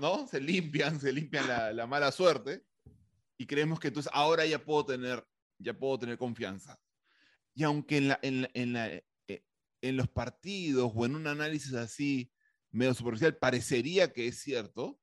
[0.00, 0.26] ¿no?
[0.26, 2.64] Se limpian, se limpian la, la, mala suerte
[3.36, 5.24] y creemos que entonces ahora ya puedo tener,
[5.58, 6.78] ya puedo tener confianza.
[7.54, 9.44] Y aunque en, la, en, en, la, eh,
[9.82, 12.32] en los partidos o en un análisis así
[12.70, 14.98] medio superficial parecería que es cierto,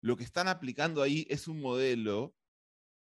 [0.00, 2.34] lo que están aplicando ahí es un modelo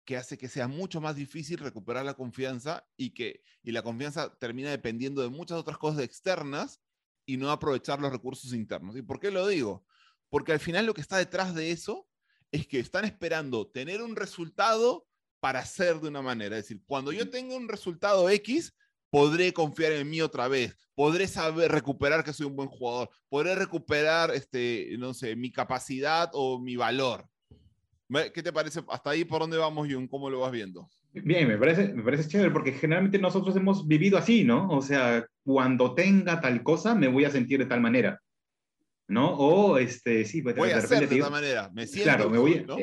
[0.10, 4.36] que hace que sea mucho más difícil recuperar la confianza y que y la confianza
[4.40, 6.82] termina dependiendo de muchas otras cosas externas
[7.28, 8.98] y no aprovechar los recursos internos.
[8.98, 9.86] ¿Y por qué lo digo?
[10.30, 12.10] Porque al final lo que está detrás de eso
[12.52, 15.06] es que están esperando tener un resultado
[15.40, 16.58] para hacer de una manera.
[16.58, 18.74] Es decir, cuando yo tenga un resultado X,
[19.12, 23.54] podré confiar en mí otra vez, podré saber recuperar que soy un buen jugador, podré
[23.54, 27.29] recuperar, este, no sé, mi capacidad o mi valor.
[28.34, 28.82] ¿Qué te parece?
[28.90, 30.08] Hasta ahí, ¿por dónde vamos, Jun?
[30.08, 30.90] ¿Cómo lo vas viendo?
[31.14, 34.68] Bien, me parece, me parece chévere porque generalmente nosotros hemos vivido así, ¿no?
[34.70, 38.20] O sea, cuando tenga tal cosa, me voy a sentir de tal manera.
[39.10, 39.28] ¿no?
[39.34, 42.38] O, este, sí, pues, voy de a hacer de esta manera, me siento, claro, me
[42.38, 42.78] voy, ¿no?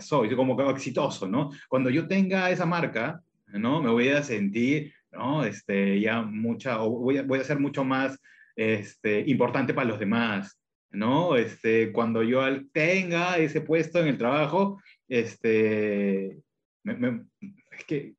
[0.00, 1.50] soy como exitoso, ¿no?
[1.68, 3.82] Cuando yo tenga esa marca, ¿no?
[3.82, 5.42] Me voy a sentir, ¿no?
[5.42, 8.18] Este, ya mucha, o voy a, voy a ser mucho más,
[8.54, 10.60] este, importante para los demás,
[10.94, 11.36] ¿no?
[11.36, 12.40] Este, cuando yo
[12.72, 16.38] tenga ese puesto en el trabajo, este,
[16.84, 18.14] es que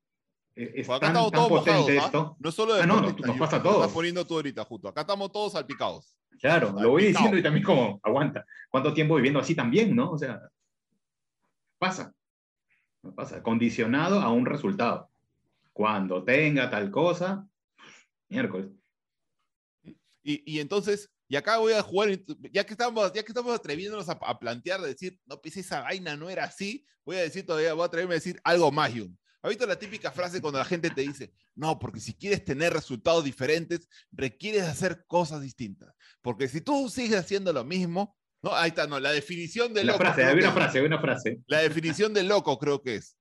[0.56, 1.94] e, es acá tan, estamos todos mojados, ¿ah?
[1.94, 2.38] esto.
[2.40, 3.78] No solo de ah, no, nos pasa a todos.
[3.78, 4.88] Estás poniendo tú ahorita justo.
[4.88, 6.18] Acá estamos todos salpicados.
[6.40, 8.46] Claro, lo voy diciendo y también como, aguanta.
[8.70, 10.12] ¿Cuánto tiempo viviendo así también, no?
[10.12, 10.42] O sea,
[11.78, 12.14] pasa.
[13.16, 13.42] Pasa.
[13.44, 15.10] Condicionado a un resultado.
[15.74, 17.48] Cuando tenga tal cosa,
[18.30, 18.72] miércoles.
[20.24, 22.10] Y, y entonces, y acá voy a jugar,
[22.52, 25.82] ya que estamos, ya que estamos atreviéndonos a, a plantear, de decir, no, pues esa
[25.82, 28.92] vaina no era así, voy a decir todavía, voy a atreverme a decir algo más,
[28.92, 29.16] Jung.
[29.42, 32.74] ¿Has visto la típica frase cuando la gente te dice, no, porque si quieres tener
[32.74, 35.94] resultados diferentes, requieres hacer cosas distintas?
[36.22, 40.00] Porque si tú sigues haciendo lo mismo, no, ahí está, no, la definición de loco.
[40.00, 41.42] Frase, hay una frase, hay una frase.
[41.48, 43.18] La definición de loco creo que es.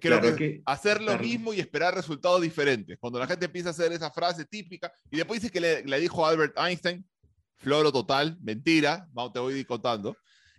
[0.00, 2.98] Creo que, hacer lo mismo y esperar resultados diferentes.
[2.98, 6.24] Cuando la gente empieza a hacer esa frase típica, y después dice que le, dijo
[6.24, 7.06] Albert Einstein,
[7.56, 10.16] floro total, mentira, te voy contando.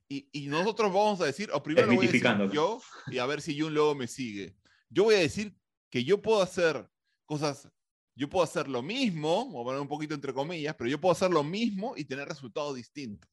[0.08, 3.60] Y, nosotros vamos a decir, o primero voy a decir yo, y a ver si
[3.60, 4.56] Jun luego me sigue.
[4.89, 5.56] Yo voy a decir
[5.89, 6.88] que yo puedo hacer
[7.26, 7.67] cosas,
[8.15, 11.13] yo puedo hacer lo mismo, voy a poner un poquito entre comillas, pero yo puedo
[11.13, 13.28] hacer lo mismo y tener resultados distintos.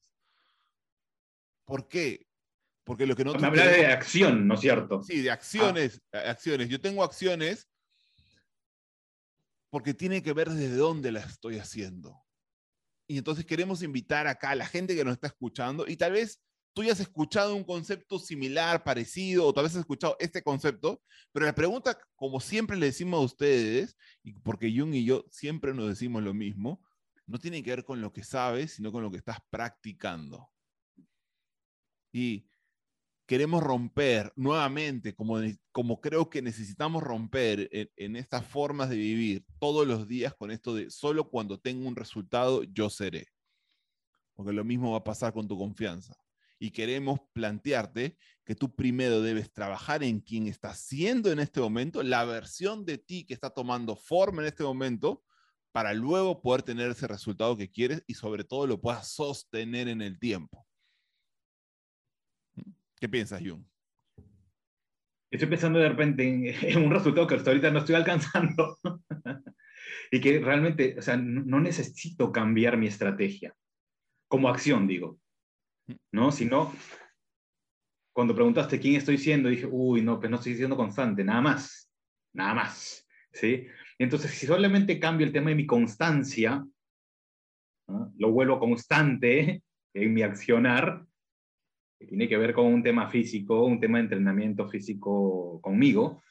[1.66, 2.26] ¿Por qué?
[2.90, 3.34] Porque lo que no...
[3.34, 5.00] Me habla de acción, ¿no es cierto?
[5.00, 6.24] Sí, de acciones, ah.
[6.30, 6.68] acciones.
[6.68, 7.68] Yo tengo acciones
[9.70, 12.20] porque tiene que ver desde dónde las estoy haciendo.
[13.06, 16.42] Y entonces queremos invitar acá a la gente que nos está escuchando y tal vez
[16.72, 21.00] tú ya has escuchado un concepto similar, parecido, o tal vez has escuchado este concepto,
[21.30, 25.72] pero la pregunta, como siempre le decimos a ustedes, y porque Jung y yo siempre
[25.74, 26.84] nos decimos lo mismo,
[27.28, 30.50] no tiene que ver con lo que sabes, sino con lo que estás practicando.
[32.12, 32.49] Y
[33.30, 35.38] queremos romper nuevamente, como,
[35.70, 40.50] como creo que necesitamos romper en, en estas formas de vivir todos los días con
[40.50, 43.28] esto de solo cuando tengo un resultado yo seré.
[44.34, 46.12] Porque lo mismo va a pasar con tu confianza
[46.58, 52.02] y queremos plantearte que tú primero debes trabajar en quien está siendo en este momento,
[52.02, 55.22] la versión de ti que está tomando forma en este momento,
[55.70, 60.02] para luego poder tener ese resultado que quieres y sobre todo lo puedas sostener en
[60.02, 60.66] el tiempo.
[63.00, 63.64] ¿Qué piensas, Jung?
[65.32, 68.78] Estoy pensando de repente en, un resultado que hasta ahorita no estoy alcanzando
[70.10, 73.54] y que realmente, o sea, no necesito cambiar mi estrategia
[74.28, 75.18] como acción, digo.
[76.12, 76.30] ¿no?
[76.30, 76.72] Sino,
[78.12, 81.90] cuando preguntaste quién estoy siendo, dije, uy, no, pues no estoy siendo constante, nada más,
[82.34, 83.66] nada más, ¿sí?
[83.98, 86.64] Entonces, si solamente cambio el tema de mi constancia,
[88.16, 89.62] lo vuelvo constante
[89.94, 91.04] en mi accionar,
[92.00, 96.22] que tiene que ver con un tema físico, un tema de entrenamiento físico conmigo,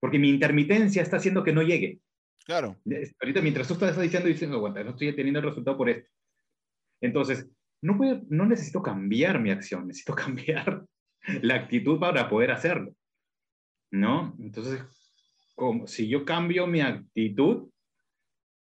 [0.00, 2.00] porque mi intermitencia está haciendo que no llegue.
[2.46, 2.78] Claro.
[3.20, 6.10] Ahorita mientras tú estás diciendo, diciendo, bueno, no estoy teniendo el resultado por esto.
[7.02, 7.50] Entonces,
[7.82, 7.98] no,
[8.30, 10.86] no necesito cambiar mi acción, necesito cambiar
[11.42, 12.94] la actitud para poder hacerlo.
[13.90, 14.34] ¿No?
[14.40, 14.82] Entonces,
[15.54, 17.68] como, si yo cambio mi actitud,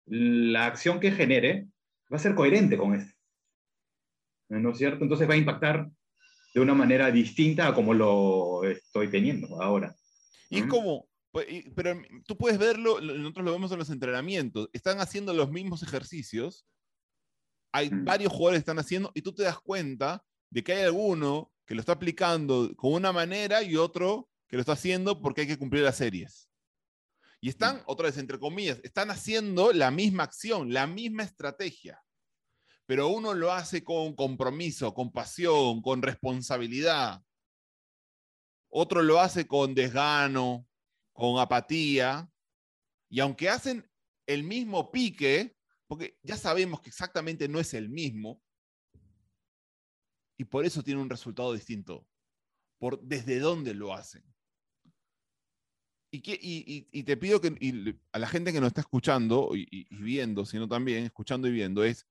[0.06, 1.68] la acción que genere
[2.10, 3.14] va a ser coherente con esto.
[4.48, 5.04] ¿No es cierto?
[5.04, 5.90] Entonces va a impactar
[6.54, 9.94] de una manera distinta a como lo estoy teniendo ahora.
[10.50, 15.00] Y es como, pues, pero tú puedes verlo, nosotros lo vemos en los entrenamientos, están
[15.00, 16.66] haciendo los mismos ejercicios,
[17.72, 18.04] hay mm.
[18.04, 21.74] varios jugadores que están haciendo y tú te das cuenta de que hay alguno que
[21.74, 25.58] lo está aplicando con una manera y otro que lo está haciendo porque hay que
[25.58, 26.48] cumplir las series.
[27.40, 27.82] Y están, mm.
[27.86, 32.02] otra vez, entre comillas, están haciendo la misma acción, la misma estrategia.
[32.88, 37.22] Pero uno lo hace con compromiso, con pasión, con responsabilidad.
[38.70, 40.66] Otro lo hace con desgano,
[41.12, 42.32] con apatía.
[43.10, 43.86] Y aunque hacen
[44.26, 45.54] el mismo pique,
[45.86, 48.42] porque ya sabemos que exactamente no es el mismo
[50.38, 52.06] y por eso tiene un resultado distinto.
[52.78, 54.24] por desde dónde lo hacen.
[56.10, 60.46] Y, que, y, te pido que a la gente que nos está escuchando y, viendo,
[60.46, 62.06] sino también escuchando y viendo, es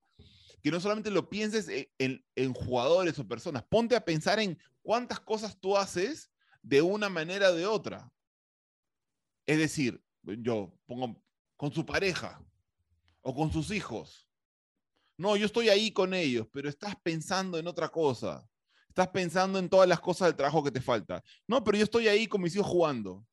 [0.62, 5.20] que no solamente lo pienses e, en, jugadores o personas, ponte a pensar en cuántas
[5.20, 8.12] cosas tú haces de una manera o de otra.
[9.46, 11.22] Es decir, yo pongo
[11.56, 12.41] con su pareja
[13.22, 14.28] o con sus hijos.
[15.17, 18.48] No, yo estoy ahí con ellos, pero estás pensando en otra cosa.
[18.89, 21.24] Estás pensando en todas las cosas del trabajo que te falta.
[21.48, 23.26] No, pero yo estoy ahí con mis hijos jugando.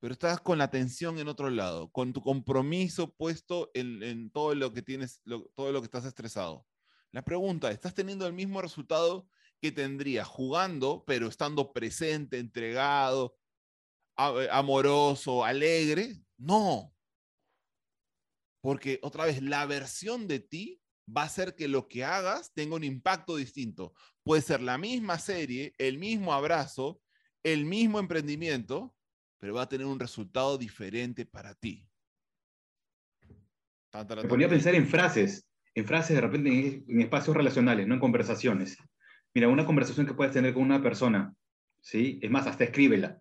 [0.00, 4.72] Pero estás con la atención en otro lado, con tu compromiso puesto en, todo lo
[4.72, 5.22] que tienes,
[5.54, 6.66] todo lo que estás estresado.
[7.12, 9.28] La pregunta, ¿estás teniendo el mismo resultado
[9.60, 13.36] que tendría jugando, pero estando presente, entregado,
[14.16, 16.16] amoroso, alegre?
[16.36, 16.92] No.
[18.60, 22.76] Porque otra vez, la versión de ti va a hacer que lo que hagas tenga
[22.76, 23.94] un impacto distinto.
[24.22, 27.00] Puede ser la misma serie, el mismo abrazo,
[27.42, 28.95] el mismo emprendimiento,
[29.38, 31.86] pero va a tener un resultado diferente para ti.
[33.92, 38.00] Me ponía a pensar en frases, en frases de repente en, espacios relacionales, no en
[38.00, 38.76] conversaciones.
[39.34, 41.34] Mira, una conversación que puedes tener con una persona,
[41.80, 42.18] ¿sí?
[42.22, 43.20] Es más, hasta escríbela.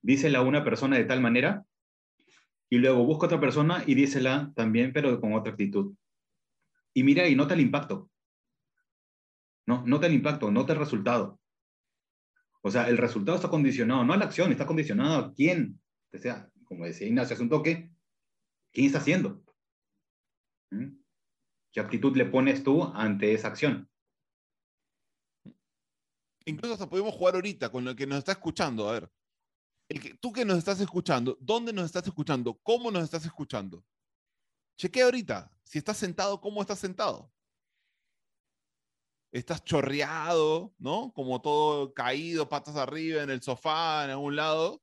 [0.00, 1.64] Dísela a una persona de tal manera
[2.70, 5.94] y luego busca otra persona y dísela también, pero con otra actitud.
[6.94, 8.10] Y mira y nota el impacto.
[9.66, 11.38] No, nota el impacto, nota el resultado.
[12.62, 15.80] O sea, el resultado está condicionado, no a la acción, está condicionado a quién.
[16.12, 17.90] O sea, como decía Ignacio hace un toque,
[18.72, 19.44] ¿quién está haciendo?
[20.70, 21.02] ¿Mm?
[21.72, 23.88] ¿Qué actitud le pones tú ante esa acción?
[26.44, 28.88] Incluso hasta podemos jugar ahorita con lo que nos está escuchando.
[28.88, 29.10] A ver,
[30.20, 32.58] tú que nos estás escuchando, ¿dónde nos estás escuchando?
[32.62, 33.84] ¿Cómo nos estás escuchando?
[34.76, 35.50] Chequea ahorita.
[35.64, 37.31] Si estás sentado, ¿cómo estás sentado?
[39.32, 41.12] Estás chorreado, ¿no?
[41.14, 44.82] Como todo caído, patas arriba, en el sofá, en algún lado.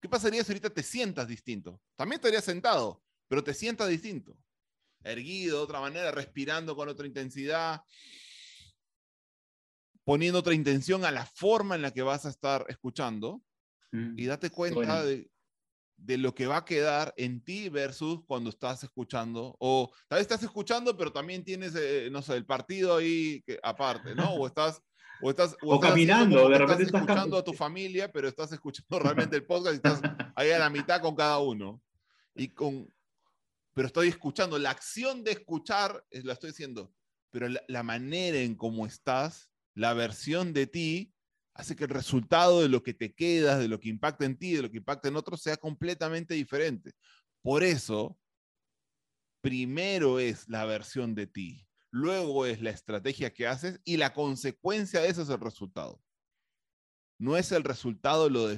[0.00, 1.80] ¿Qué pasaría si ahorita te sientas distinto?
[1.96, 4.36] También estarías sentado, pero te sientas distinto.
[5.04, 7.82] Erguido de otra manera, respirando con otra intensidad,
[10.04, 13.42] poniendo otra intención a la forma en la que vas a estar escuchando
[13.92, 14.18] Mm.
[14.18, 15.30] y date cuenta de,
[16.04, 19.56] de, lo que va a quedar en ti versus cuando estás escuchando.
[19.58, 23.58] O tal vez estás escuchando, pero también tienes, eh, no sé, el partido ahí que,
[23.62, 24.34] aparte, ¿no?
[24.34, 24.82] O estás...
[25.24, 29.36] O, estás, o, caminando, de repente estás escuchando a tu familia, pero estás escuchando realmente
[29.36, 30.00] el podcast y estás
[30.34, 31.80] ahí a la mitad con cada uno.
[32.34, 32.92] Y con,
[33.72, 34.58] pero estoy escuchando.
[34.58, 36.92] La acción de escuchar, la estoy diciendo,
[37.30, 41.11] pero la, la, manera en cómo estás, la versión de ti,
[41.54, 44.54] hace que el resultado de lo que te quedas, de lo que impacta en ti,
[44.54, 46.92] de lo que impacta en otros, sea completamente diferente.
[47.42, 48.18] Por eso,
[49.42, 55.00] primero es la versión de ti, luego es la estrategia que haces y la consecuencia
[55.00, 56.00] de eso es el resultado.
[57.18, 58.48] No es el resultado lo,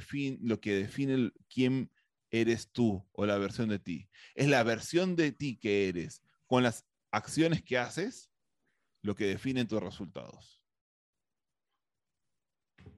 [0.61, 1.91] que define quién
[2.31, 4.09] eres tú o la versión de ti.
[4.35, 8.31] Es la versión de ti que eres con las acciones que haces
[9.03, 10.54] lo que define tus resultados.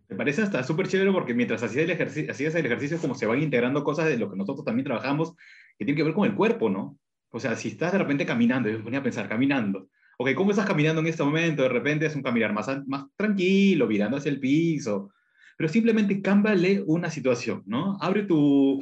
[0.09, 3.27] Me parece hasta súper chévere porque mientras hacías el, ejercicio, hacías el ejercicio, como se
[3.27, 5.35] van integrando cosas de lo que nosotros también trabajamos,
[5.79, 6.99] que tienen que ver con el cuerpo, ¿no?
[7.31, 9.89] O sea, si estás de repente caminando, yo me ponía a pensar, caminando,
[10.19, 11.63] ok, ¿cómo estás caminando en este momento?
[11.63, 15.11] De repente es un caminar más, más tranquilo, mirando hacia el piso,
[15.57, 17.99] pero simplemente cámbiale una situación, ¿no?
[18.01, 18.81] Abre tu,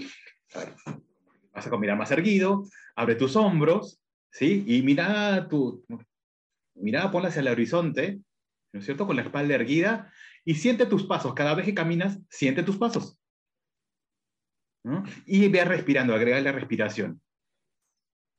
[1.52, 2.64] vas a caminar más erguido,
[2.96, 3.98] abre tus hombros,
[4.30, 4.62] ¿sí?
[4.66, 5.84] Y mira tu,
[6.74, 8.20] mira, ponla hacia el horizonte,
[8.72, 9.06] ¿no es cierto?
[9.06, 10.12] Con la espalda erguida
[10.44, 11.34] y siente tus pasos.
[11.34, 13.18] Cada vez que caminas, siente tus pasos.
[15.26, 17.20] Y ve respirando, agrega la respiración.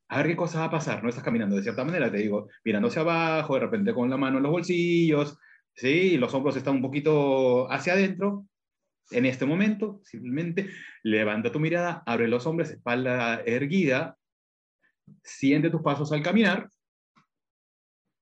[0.09, 1.01] A ver qué cosa va a pasar.
[1.01, 4.17] No estás caminando de cierta manera, te digo, mirando hacia abajo, de repente con la
[4.17, 5.39] mano en los bolsillos,
[5.73, 6.17] ¿sí?
[6.17, 8.45] los hombros están un poquito hacia adentro.
[9.11, 10.69] En este momento, simplemente
[11.03, 14.17] levanta tu mirada, abre los hombros, espalda erguida,
[15.23, 16.69] siente tus pasos al caminar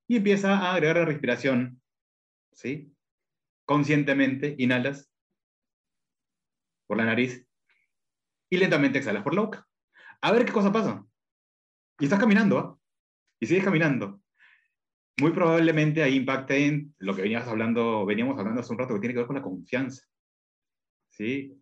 [0.06, 1.80] y empieza a agregar la respiración.
[2.52, 2.93] ¿sí?
[3.64, 5.10] Conscientemente inhalas
[6.86, 7.46] por la nariz
[8.50, 9.66] y lentamente exhalas por la boca.
[10.20, 11.04] A ver qué cosa pasa.
[11.98, 12.78] Y estás caminando, ¿ah?
[13.40, 14.20] Y sigues caminando.
[15.20, 19.00] Muy probablemente ahí impacte en lo que veníamos hablando, veníamos hablando hace un rato, que
[19.00, 20.04] tiene que ver con la confianza.
[21.10, 21.56] ¿Sí?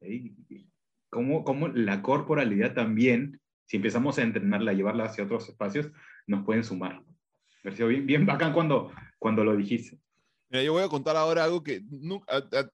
[1.10, 5.90] Cómo, cómo la corporalidad también, si empezamos a entrenarla, a llevarla hacia otros espacios,
[6.26, 7.02] nos pueden sumar.
[7.62, 10.01] Me bien, bien bacán cuando, cuando lo dijiste.
[10.52, 11.82] Mira, yo voy a contar ahora algo que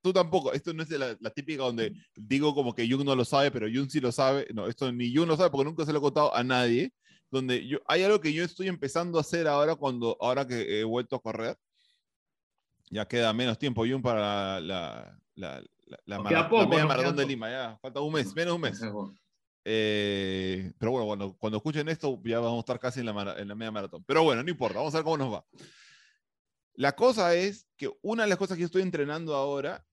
[0.03, 3.25] tú tampoco, esto no es de la, típica donde digo como que Jung no lo
[3.25, 4.49] sabe, pero Jung sí lo sabe.
[4.53, 6.93] No, esto ni Jung lo sabe porque nunca se lo he contado a nadie.
[7.31, 10.83] Donde yo, hay algo que yo estoy empezando a hacer ahora cuando, ahora que he
[10.83, 11.57] vuelto a correr.
[12.91, 17.15] Ya queda menos tiempo, Jun, para la, la, la, la, mara- la poco, media maratón
[17.15, 17.27] de.
[17.27, 17.49] Lima.
[17.49, 18.83] Ya, falta un mes, menos un mes.
[19.65, 23.47] Eh, pero bueno, cuando, cuando escuchen esto, ya vamos a estar casi en la, en
[23.47, 24.03] la media maratón.
[24.05, 25.45] Pero bueno, no importa, vamos a ver cómo nos va.
[26.79, 29.85] La cosa es que una de las cosas que estoy entrenando ahora,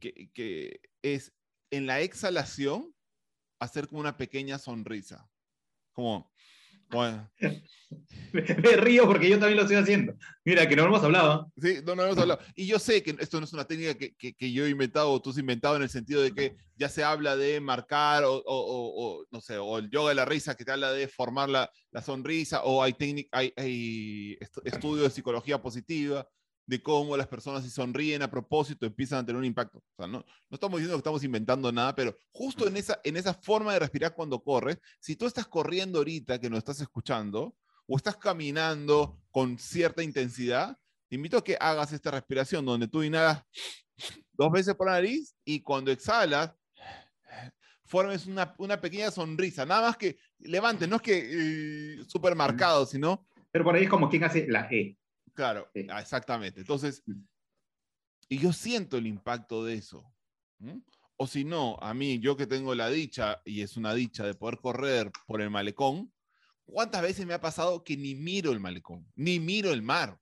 [0.00, 1.32] que, que es
[1.70, 2.92] en la exhalación,
[3.60, 5.30] hacer como una pequeña sonrisa.
[6.92, 7.30] Como-
[8.32, 8.40] Me,
[8.76, 10.14] río porque yo también lo estoy haciendo.
[10.44, 11.52] Mira, que no hemos hablado.
[11.60, 12.40] Sí, no, no hemos hablado.
[12.54, 15.10] Y yo sé que esto no es una técnica que, que- que yo he inventado
[15.10, 18.32] o tú has inventado en el sentido de que ya se habla de marcar o,
[18.36, 21.08] o- o- o, no sé, o el yoga de la risa que te habla de
[21.08, 26.26] formar la, la sonrisa o hay, técnic- hay, hay est- estudios de psicología positiva
[26.66, 29.78] de cómo las personas si sonríen a propósito empiezan a tener un impacto.
[29.78, 33.16] O sea, no, no estamos diciendo que estamos inventando nada, pero justo en esa, en
[33.16, 37.56] esa forma de respirar cuando corres, si tú estás corriendo ahorita que nos estás escuchando
[37.86, 43.02] o estás caminando con cierta intensidad, te invito a que hagas esta respiración donde tú
[43.02, 43.42] inhalas
[44.32, 46.54] dos veces por la nariz y cuando exhalas,
[47.84, 49.66] formes una, una pequeña sonrisa.
[49.66, 53.90] Nada más que levantes, no es que eh, súper marcado, sino, Pero por ahí es
[53.90, 54.96] como quien hace la E.
[55.34, 55.86] claro, Sí.
[55.90, 56.60] ah, exactamente.
[56.60, 57.02] Entonces,
[58.28, 60.10] y yo siento el impacto de eso.
[61.16, 64.34] O si no, a mí, yo que tengo la dicha, y es una dicha de
[64.34, 66.12] poder correr por el malecón,
[66.64, 70.18] ¿cuántas veces me ha pasado que ni miro el malecón, ni miro el mar?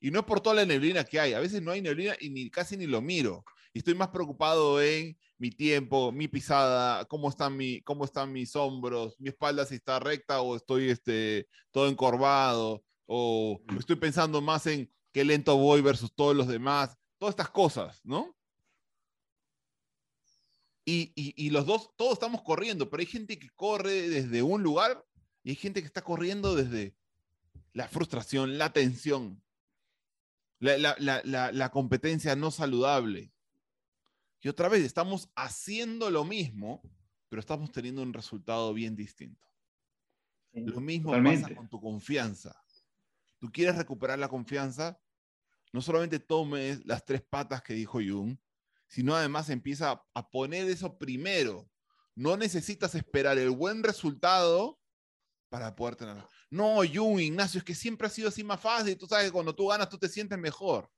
[0.00, 2.28] Y no es por toda la neblina que hay, a veces no hay neblina y
[2.28, 3.44] ni, casi ni lo miro.
[3.72, 8.54] Y estoy más preocupado en mi tiempo, mi pisada, cómo están, mi, cómo están mis
[8.54, 14.66] hombros, mi espalda si está recta o estoy este, todo encorvado, o estoy pensando más
[14.66, 18.36] en qué lento voy versus todos los demás, todas estas cosas, ¿no?
[20.86, 24.62] Y, y, y los dos, todos estamos corriendo, pero hay gente que corre desde un
[24.62, 25.04] lugar
[25.42, 26.94] y hay gente que está corriendo desde
[27.72, 29.42] la frustración, la tensión,
[30.58, 33.32] la, la, la, la, la competencia no saludable.
[34.40, 36.82] Y otra vez, estamos haciendo lo mismo,
[37.30, 39.48] pero estamos teniendo un resultado bien distinto.
[40.52, 41.56] Lo mismo pasa Totalmente.
[41.56, 42.63] con tu confianza.
[43.44, 44.98] Tú quieres recuperar la confianza,
[45.70, 48.38] no solamente tomes las tres patas que dijo Jung,
[48.86, 51.70] sino además empieza a- poner eso primero.
[52.14, 54.80] No necesitas esperar el buen resultado
[55.50, 56.26] para poder tenerlo.
[56.48, 58.96] No, Jung, Ignacio, es que siempre ha sido así más fácil.
[58.96, 60.90] Tú sabes que cuando tú ganas, tú te sientes mejor.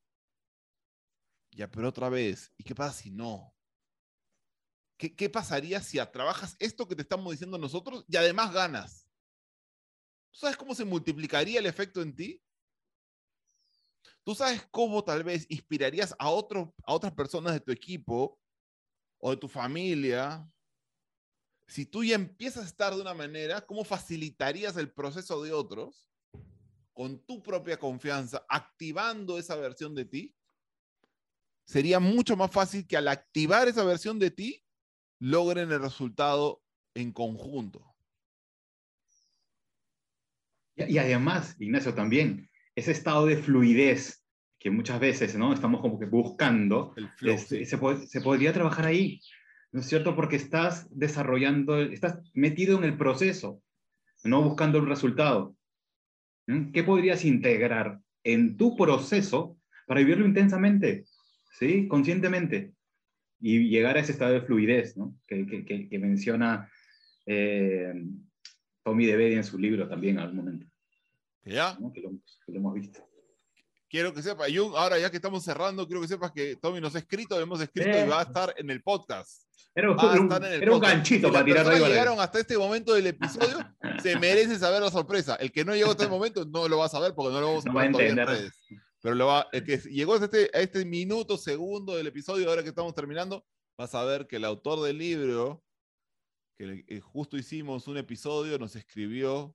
[1.50, 3.56] Ya, pero otra vez, ¿y qué pasa si no?
[4.96, 9.05] ¿Qué, qué pasaría si trabajas esto que te estamos diciendo nosotros y además ganas?
[10.36, 12.42] ¿Tú sabes cómo se multiplicaría el efecto en ti?
[14.22, 18.38] ¿Tú sabes cómo tal vez inspirarías a, otro, a otras personas de tu equipo
[19.16, 20.46] o de tu familia?
[21.66, 26.06] Si tú ya empiezas a estar de una manera, ¿cómo facilitarías el proceso de otros
[26.92, 30.36] con tu propia confianza, activando esa versión de ti?
[31.64, 34.62] Sería mucho más fácil que al activar esa versión de ti,
[35.18, 36.62] logren el resultado
[36.92, 37.95] en conjunto.
[40.76, 44.22] Y, y además, Ignacio, también, ese estado de fluidez
[44.58, 45.52] que muchas veces ¿no?
[45.52, 47.34] estamos como que buscando, El flow.
[47.34, 47.66] este, sí.
[47.66, 49.20] se, pod- se podría trabajar ahí,
[49.72, 50.14] ¿no es cierto?
[50.16, 53.62] Porque estás desarrollando, estás metido en el proceso,
[54.24, 55.56] no buscando el resultado.
[56.46, 56.70] ¿Mm?
[56.72, 61.04] ¿Qué podrías integrar en tu proceso para vivirlo intensamente,
[61.58, 61.86] ¿sí?
[61.88, 62.72] Conscientemente.
[63.40, 65.14] Y llegar a ese estado de fluidez, ¿no?
[65.26, 66.70] Que, que- que- que menciona
[67.26, 67.92] eh,
[68.86, 70.66] Tommy DeBedi en su libro también en algún momento,
[71.44, 71.92] ya, ¿no?
[71.92, 73.00] que, lo, que lo hemos visto.
[73.90, 76.94] quiero que sepas, Jung, ahora ya que estamos cerrando, quiero que sepas que Tommy nos
[76.94, 78.04] ha escrito, hemos escrito Eh.
[78.06, 79.42] y va a estar en el podcast.
[79.74, 81.88] Era, un, el era un ganchito Si para tirar arriba.
[81.88, 83.58] llegaron hasta este momento del episodio,
[84.02, 85.34] se merece saber la sorpresa.
[85.34, 87.46] El que no llegó hasta este momento no lo va a saber porque no lo
[87.48, 88.26] vamos a No todavía en entender.
[88.28, 88.52] redes.
[89.02, 92.62] Pero lo va, el que llegó hasta este, a este minuto, segundo del episodio, ahora
[92.62, 93.44] que estamos terminando,
[93.78, 95.62] va a saber que el autor del libro,
[96.56, 99.54] que eh, justo hicimos un episodio, nos escribió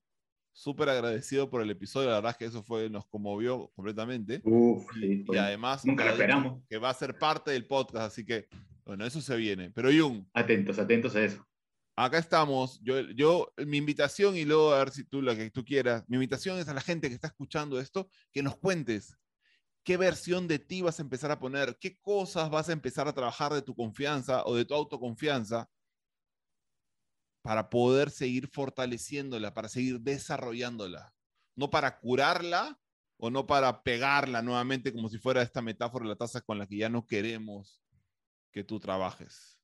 [0.53, 2.09] súper agradecido por el episodio.
[2.09, 4.41] La verdad es que eso fue, nos conmovió completamente.
[4.43, 6.63] Uf, Y, sí, y fue- además nunca lo ha dicho esperamos.
[6.69, 8.47] que va a ser parte del podcast, así que,
[8.85, 9.71] bueno, eso se viene.
[9.71, 11.45] Pero Jung, Atentos, atentos a eso.
[11.95, 12.79] acá estamos.
[12.81, 16.15] Yo, yo, mi invitación, y luego a ver si tú la que tú quieras, mi
[16.17, 19.17] invitación es a la gente que está escuchando esto, que nos cuentes
[19.83, 23.13] qué versión de ti vas a empezar a poner, qué cosas vas a empezar a
[23.13, 25.67] trabajar de tu confianza o de tu autoconfianza
[27.41, 31.13] para poder seguir fortaleciéndola, para seguir desarrollándola,
[31.55, 32.79] no para curarla
[33.17, 36.67] o no para pegarla nuevamente como si fuera esta metáfora de la taza con la
[36.67, 37.81] que ya no queremos
[38.51, 39.59] que tú trabajes.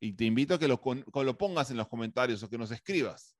[0.00, 2.58] Y te invito a que lo, con- que lo pongas en los comentarios o que
[2.58, 3.36] nos escribas.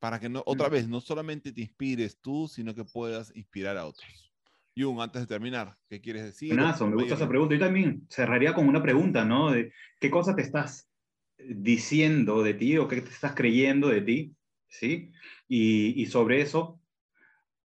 [0.00, 0.72] Para que no, otra Mm.
[0.72, 4.32] vez no solamente te inspires tú, sino que puedas inspirar a otros.
[4.76, 6.52] Jung, antes de terminar, ¿qué quieres decir?
[6.52, 7.54] Buenazo, me gusta esa pregunta.
[7.54, 9.52] Yo también cerraría con una pregunta, ¿no?
[10.00, 10.90] ¿Qué cosa te estás
[11.38, 14.36] diciendo de ti o qué te estás creyendo de ti?
[14.68, 15.12] ¿Sí?
[15.48, 16.80] Y, y sobre eso,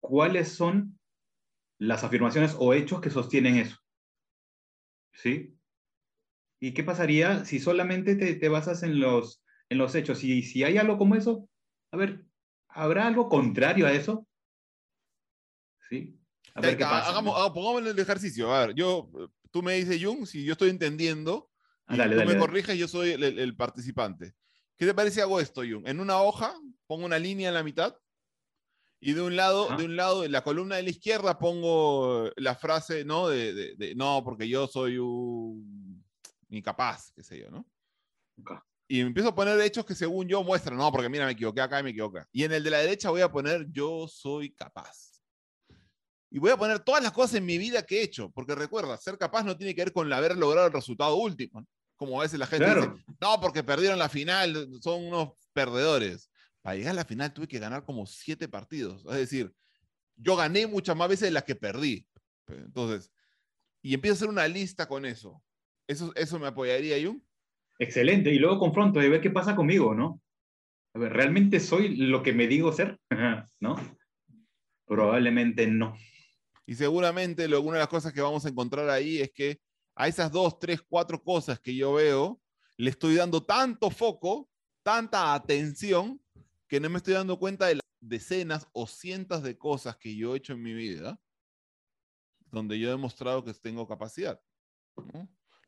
[0.00, 0.98] ¿cuáles son
[1.78, 3.76] las afirmaciones o hechos que sostienen eso?
[5.12, 5.56] ¿Sí?
[6.60, 10.22] ¿Y qué pasaría si solamente te, te basas en los, en los hechos?
[10.22, 11.48] Y si hay algo como eso,
[11.90, 12.24] a ver,
[12.68, 14.26] ¿habrá algo contrario a eso?
[15.90, 16.18] ¿Sí?
[16.54, 17.10] A ver qué pasa.
[17.10, 18.52] Hagamos, pongamos el ejercicio.
[18.54, 19.10] A ver, yo,
[19.50, 21.50] tú me dices, Jung, si yo estoy entendiendo,
[21.88, 24.34] y tú me corriges, yo soy el, participante.
[24.76, 25.86] ¿Qué te parece hago esto, Jung?
[25.86, 26.54] En una hoja
[26.86, 27.96] pongo una línea en la mitad
[29.00, 32.54] y de un lado, de un lado, en la columna de la izquierda pongo la
[32.54, 33.28] frase, ¿no?
[33.28, 36.04] De, de, no, porque yo soy un
[36.48, 37.66] incapaz, qué sé yo, ¿no?
[38.88, 41.80] Y empiezo a poner hechos que según yo muestran, no, porque mira, me equivoqué acá
[41.80, 42.20] y me equivoqué.
[42.30, 45.11] Y en el de la derecha voy a poner yo soy capaz.
[46.34, 48.96] Y voy a poner todas las cosas en mi vida que he hecho, porque recuerda,
[48.96, 51.66] ser capaz no tiene que ver con haber logrado el resultado último.
[51.94, 56.30] Como a veces la gente dice, no, porque perdieron la final, son unos perdedores.
[56.62, 59.04] Para llegar a la final tuve que ganar como siete partidos.
[59.10, 59.52] Es decir,
[60.16, 62.06] yo gané muchas más veces de las que perdí.
[62.46, 63.12] Entonces,
[63.82, 65.42] y empiezo a hacer una lista con eso.
[65.86, 67.16] ¿Eso, eso me apoyaría, yo
[67.78, 68.32] Excelente.
[68.32, 70.18] Y luego confronto de ver qué pasa conmigo, ¿no?
[70.94, 72.98] A ver, ¿realmente soy lo que me digo ser?
[73.60, 73.76] ¿No?
[74.86, 75.94] Probablemente no.
[76.66, 79.60] Y seguramente lo, una de las cosas que vamos a encontrar ahí es que
[79.94, 82.40] a esas dos, tres, cuatro cosas que yo veo,
[82.76, 84.48] le estoy dando tanto foco,
[84.82, 86.20] tanta atención,
[86.66, 90.34] que no me estoy dando cuenta de las decenas o cientos de cosas que yo
[90.34, 91.20] he hecho en mi vida,
[92.50, 94.40] donde yo he demostrado que tengo capacidad.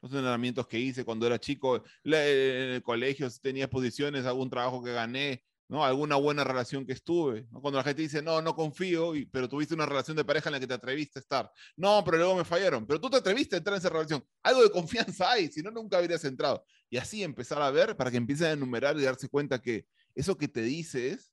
[0.00, 4.92] Los entrenamientos que hice cuando era chico, en el colegio, tenía exposiciones, algún trabajo que
[4.92, 5.84] gané, ¿no?
[5.84, 9.86] Alguna buena relación que estuve, Cuando la gente dice, no, no confío, pero tuviste una
[9.86, 11.50] relación de pareja en la que te atreviste a estar.
[11.76, 14.24] No, pero luego me fallaron, pero tú te atreviste a entrar en esa relación.
[14.42, 16.64] Algo de confianza hay, si no, nunca habrías entrado.
[16.90, 20.36] Y así empezar a ver para que empiecen a enumerar y darse cuenta que eso
[20.36, 21.32] que te dices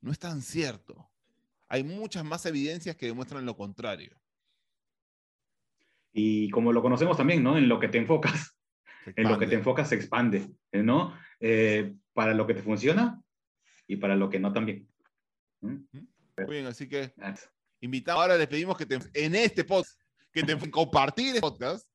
[0.00, 1.10] no es tan cierto.
[1.68, 4.16] Hay muchas más evidencias que demuestran lo contrario.
[6.12, 7.56] Y como lo conocemos también, ¿no?
[7.56, 8.58] En lo que te enfocas.
[9.16, 11.12] En lo que te enfocas se expande, ¿no?
[11.40, 13.20] Eh, para lo que te funciona,
[13.86, 14.88] y para lo que no también.
[15.60, 15.76] ¿Mm?
[16.36, 17.12] Muy bien, así que
[17.80, 20.00] invitamos, ahora les pedimos que te, en este podcast,
[20.32, 21.86] que te compartir este podcast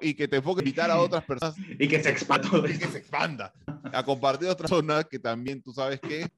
[0.00, 1.56] y, que te enfoques en invitar a otras personas.
[1.78, 2.48] y que se expanda.
[2.68, 3.52] Y que se expanda.
[3.92, 6.28] A compartir a otras personas que también tú sabes que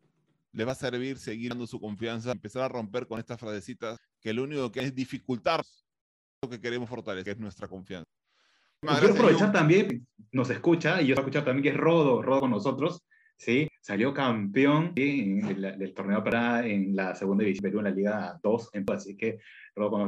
[0.52, 4.32] les va a servir seguir dando su confianza, empezar a romper con estas frasecitas que
[4.32, 5.62] lo único que es dificultar
[6.42, 8.10] lo que queremos fortalecer, que es nuestra confianza.
[8.80, 13.02] Quiero aprovechar también, nos escucha, y yo escuchar también que es Rodo, Rodo con nosotros,
[13.36, 13.68] ¿sí?
[13.80, 19.38] Salió campeón del torneo para en la segunda división en la Liga 2, así que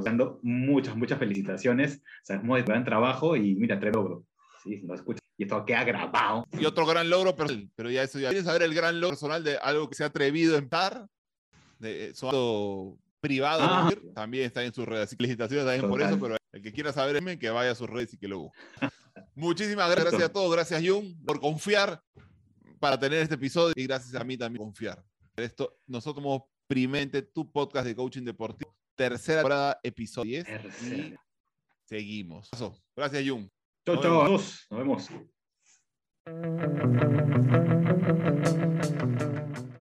[0.04, 4.24] dando muchas, muchas felicitaciones, sabemos de gran trabajo y mira, tres logros,
[4.62, 4.82] ¿sí?
[4.82, 5.20] Nos escucha.
[5.38, 6.44] Y esto queda grabado.
[6.52, 8.28] Y otro gran logro, pero, pero ya eso ya.
[8.28, 11.06] ¿Quieres saber el gran logro personal de algo que se ha atrevido a empezar?
[11.78, 13.90] De eh, su privado, ah.
[14.14, 15.04] también está en sus redes.
[15.04, 17.88] Así que felicitaciones también por eso, pero el que quiera saber, que vaya a sus
[17.88, 18.58] redes y que lo busque.
[19.34, 22.02] Muchísimas gracias a todos, gracias Jung por confiar
[22.82, 25.00] para tener este episodio y gracias a mí también confiar.
[25.36, 30.82] Esto, nosotros somos primente tu podcast de coaching deportivo, tercera temporada, episodio 10.
[30.82, 31.14] Y
[31.84, 32.50] seguimos.
[32.96, 33.48] Gracias, Jung.
[33.86, 35.08] Chao, chao, Nos vemos.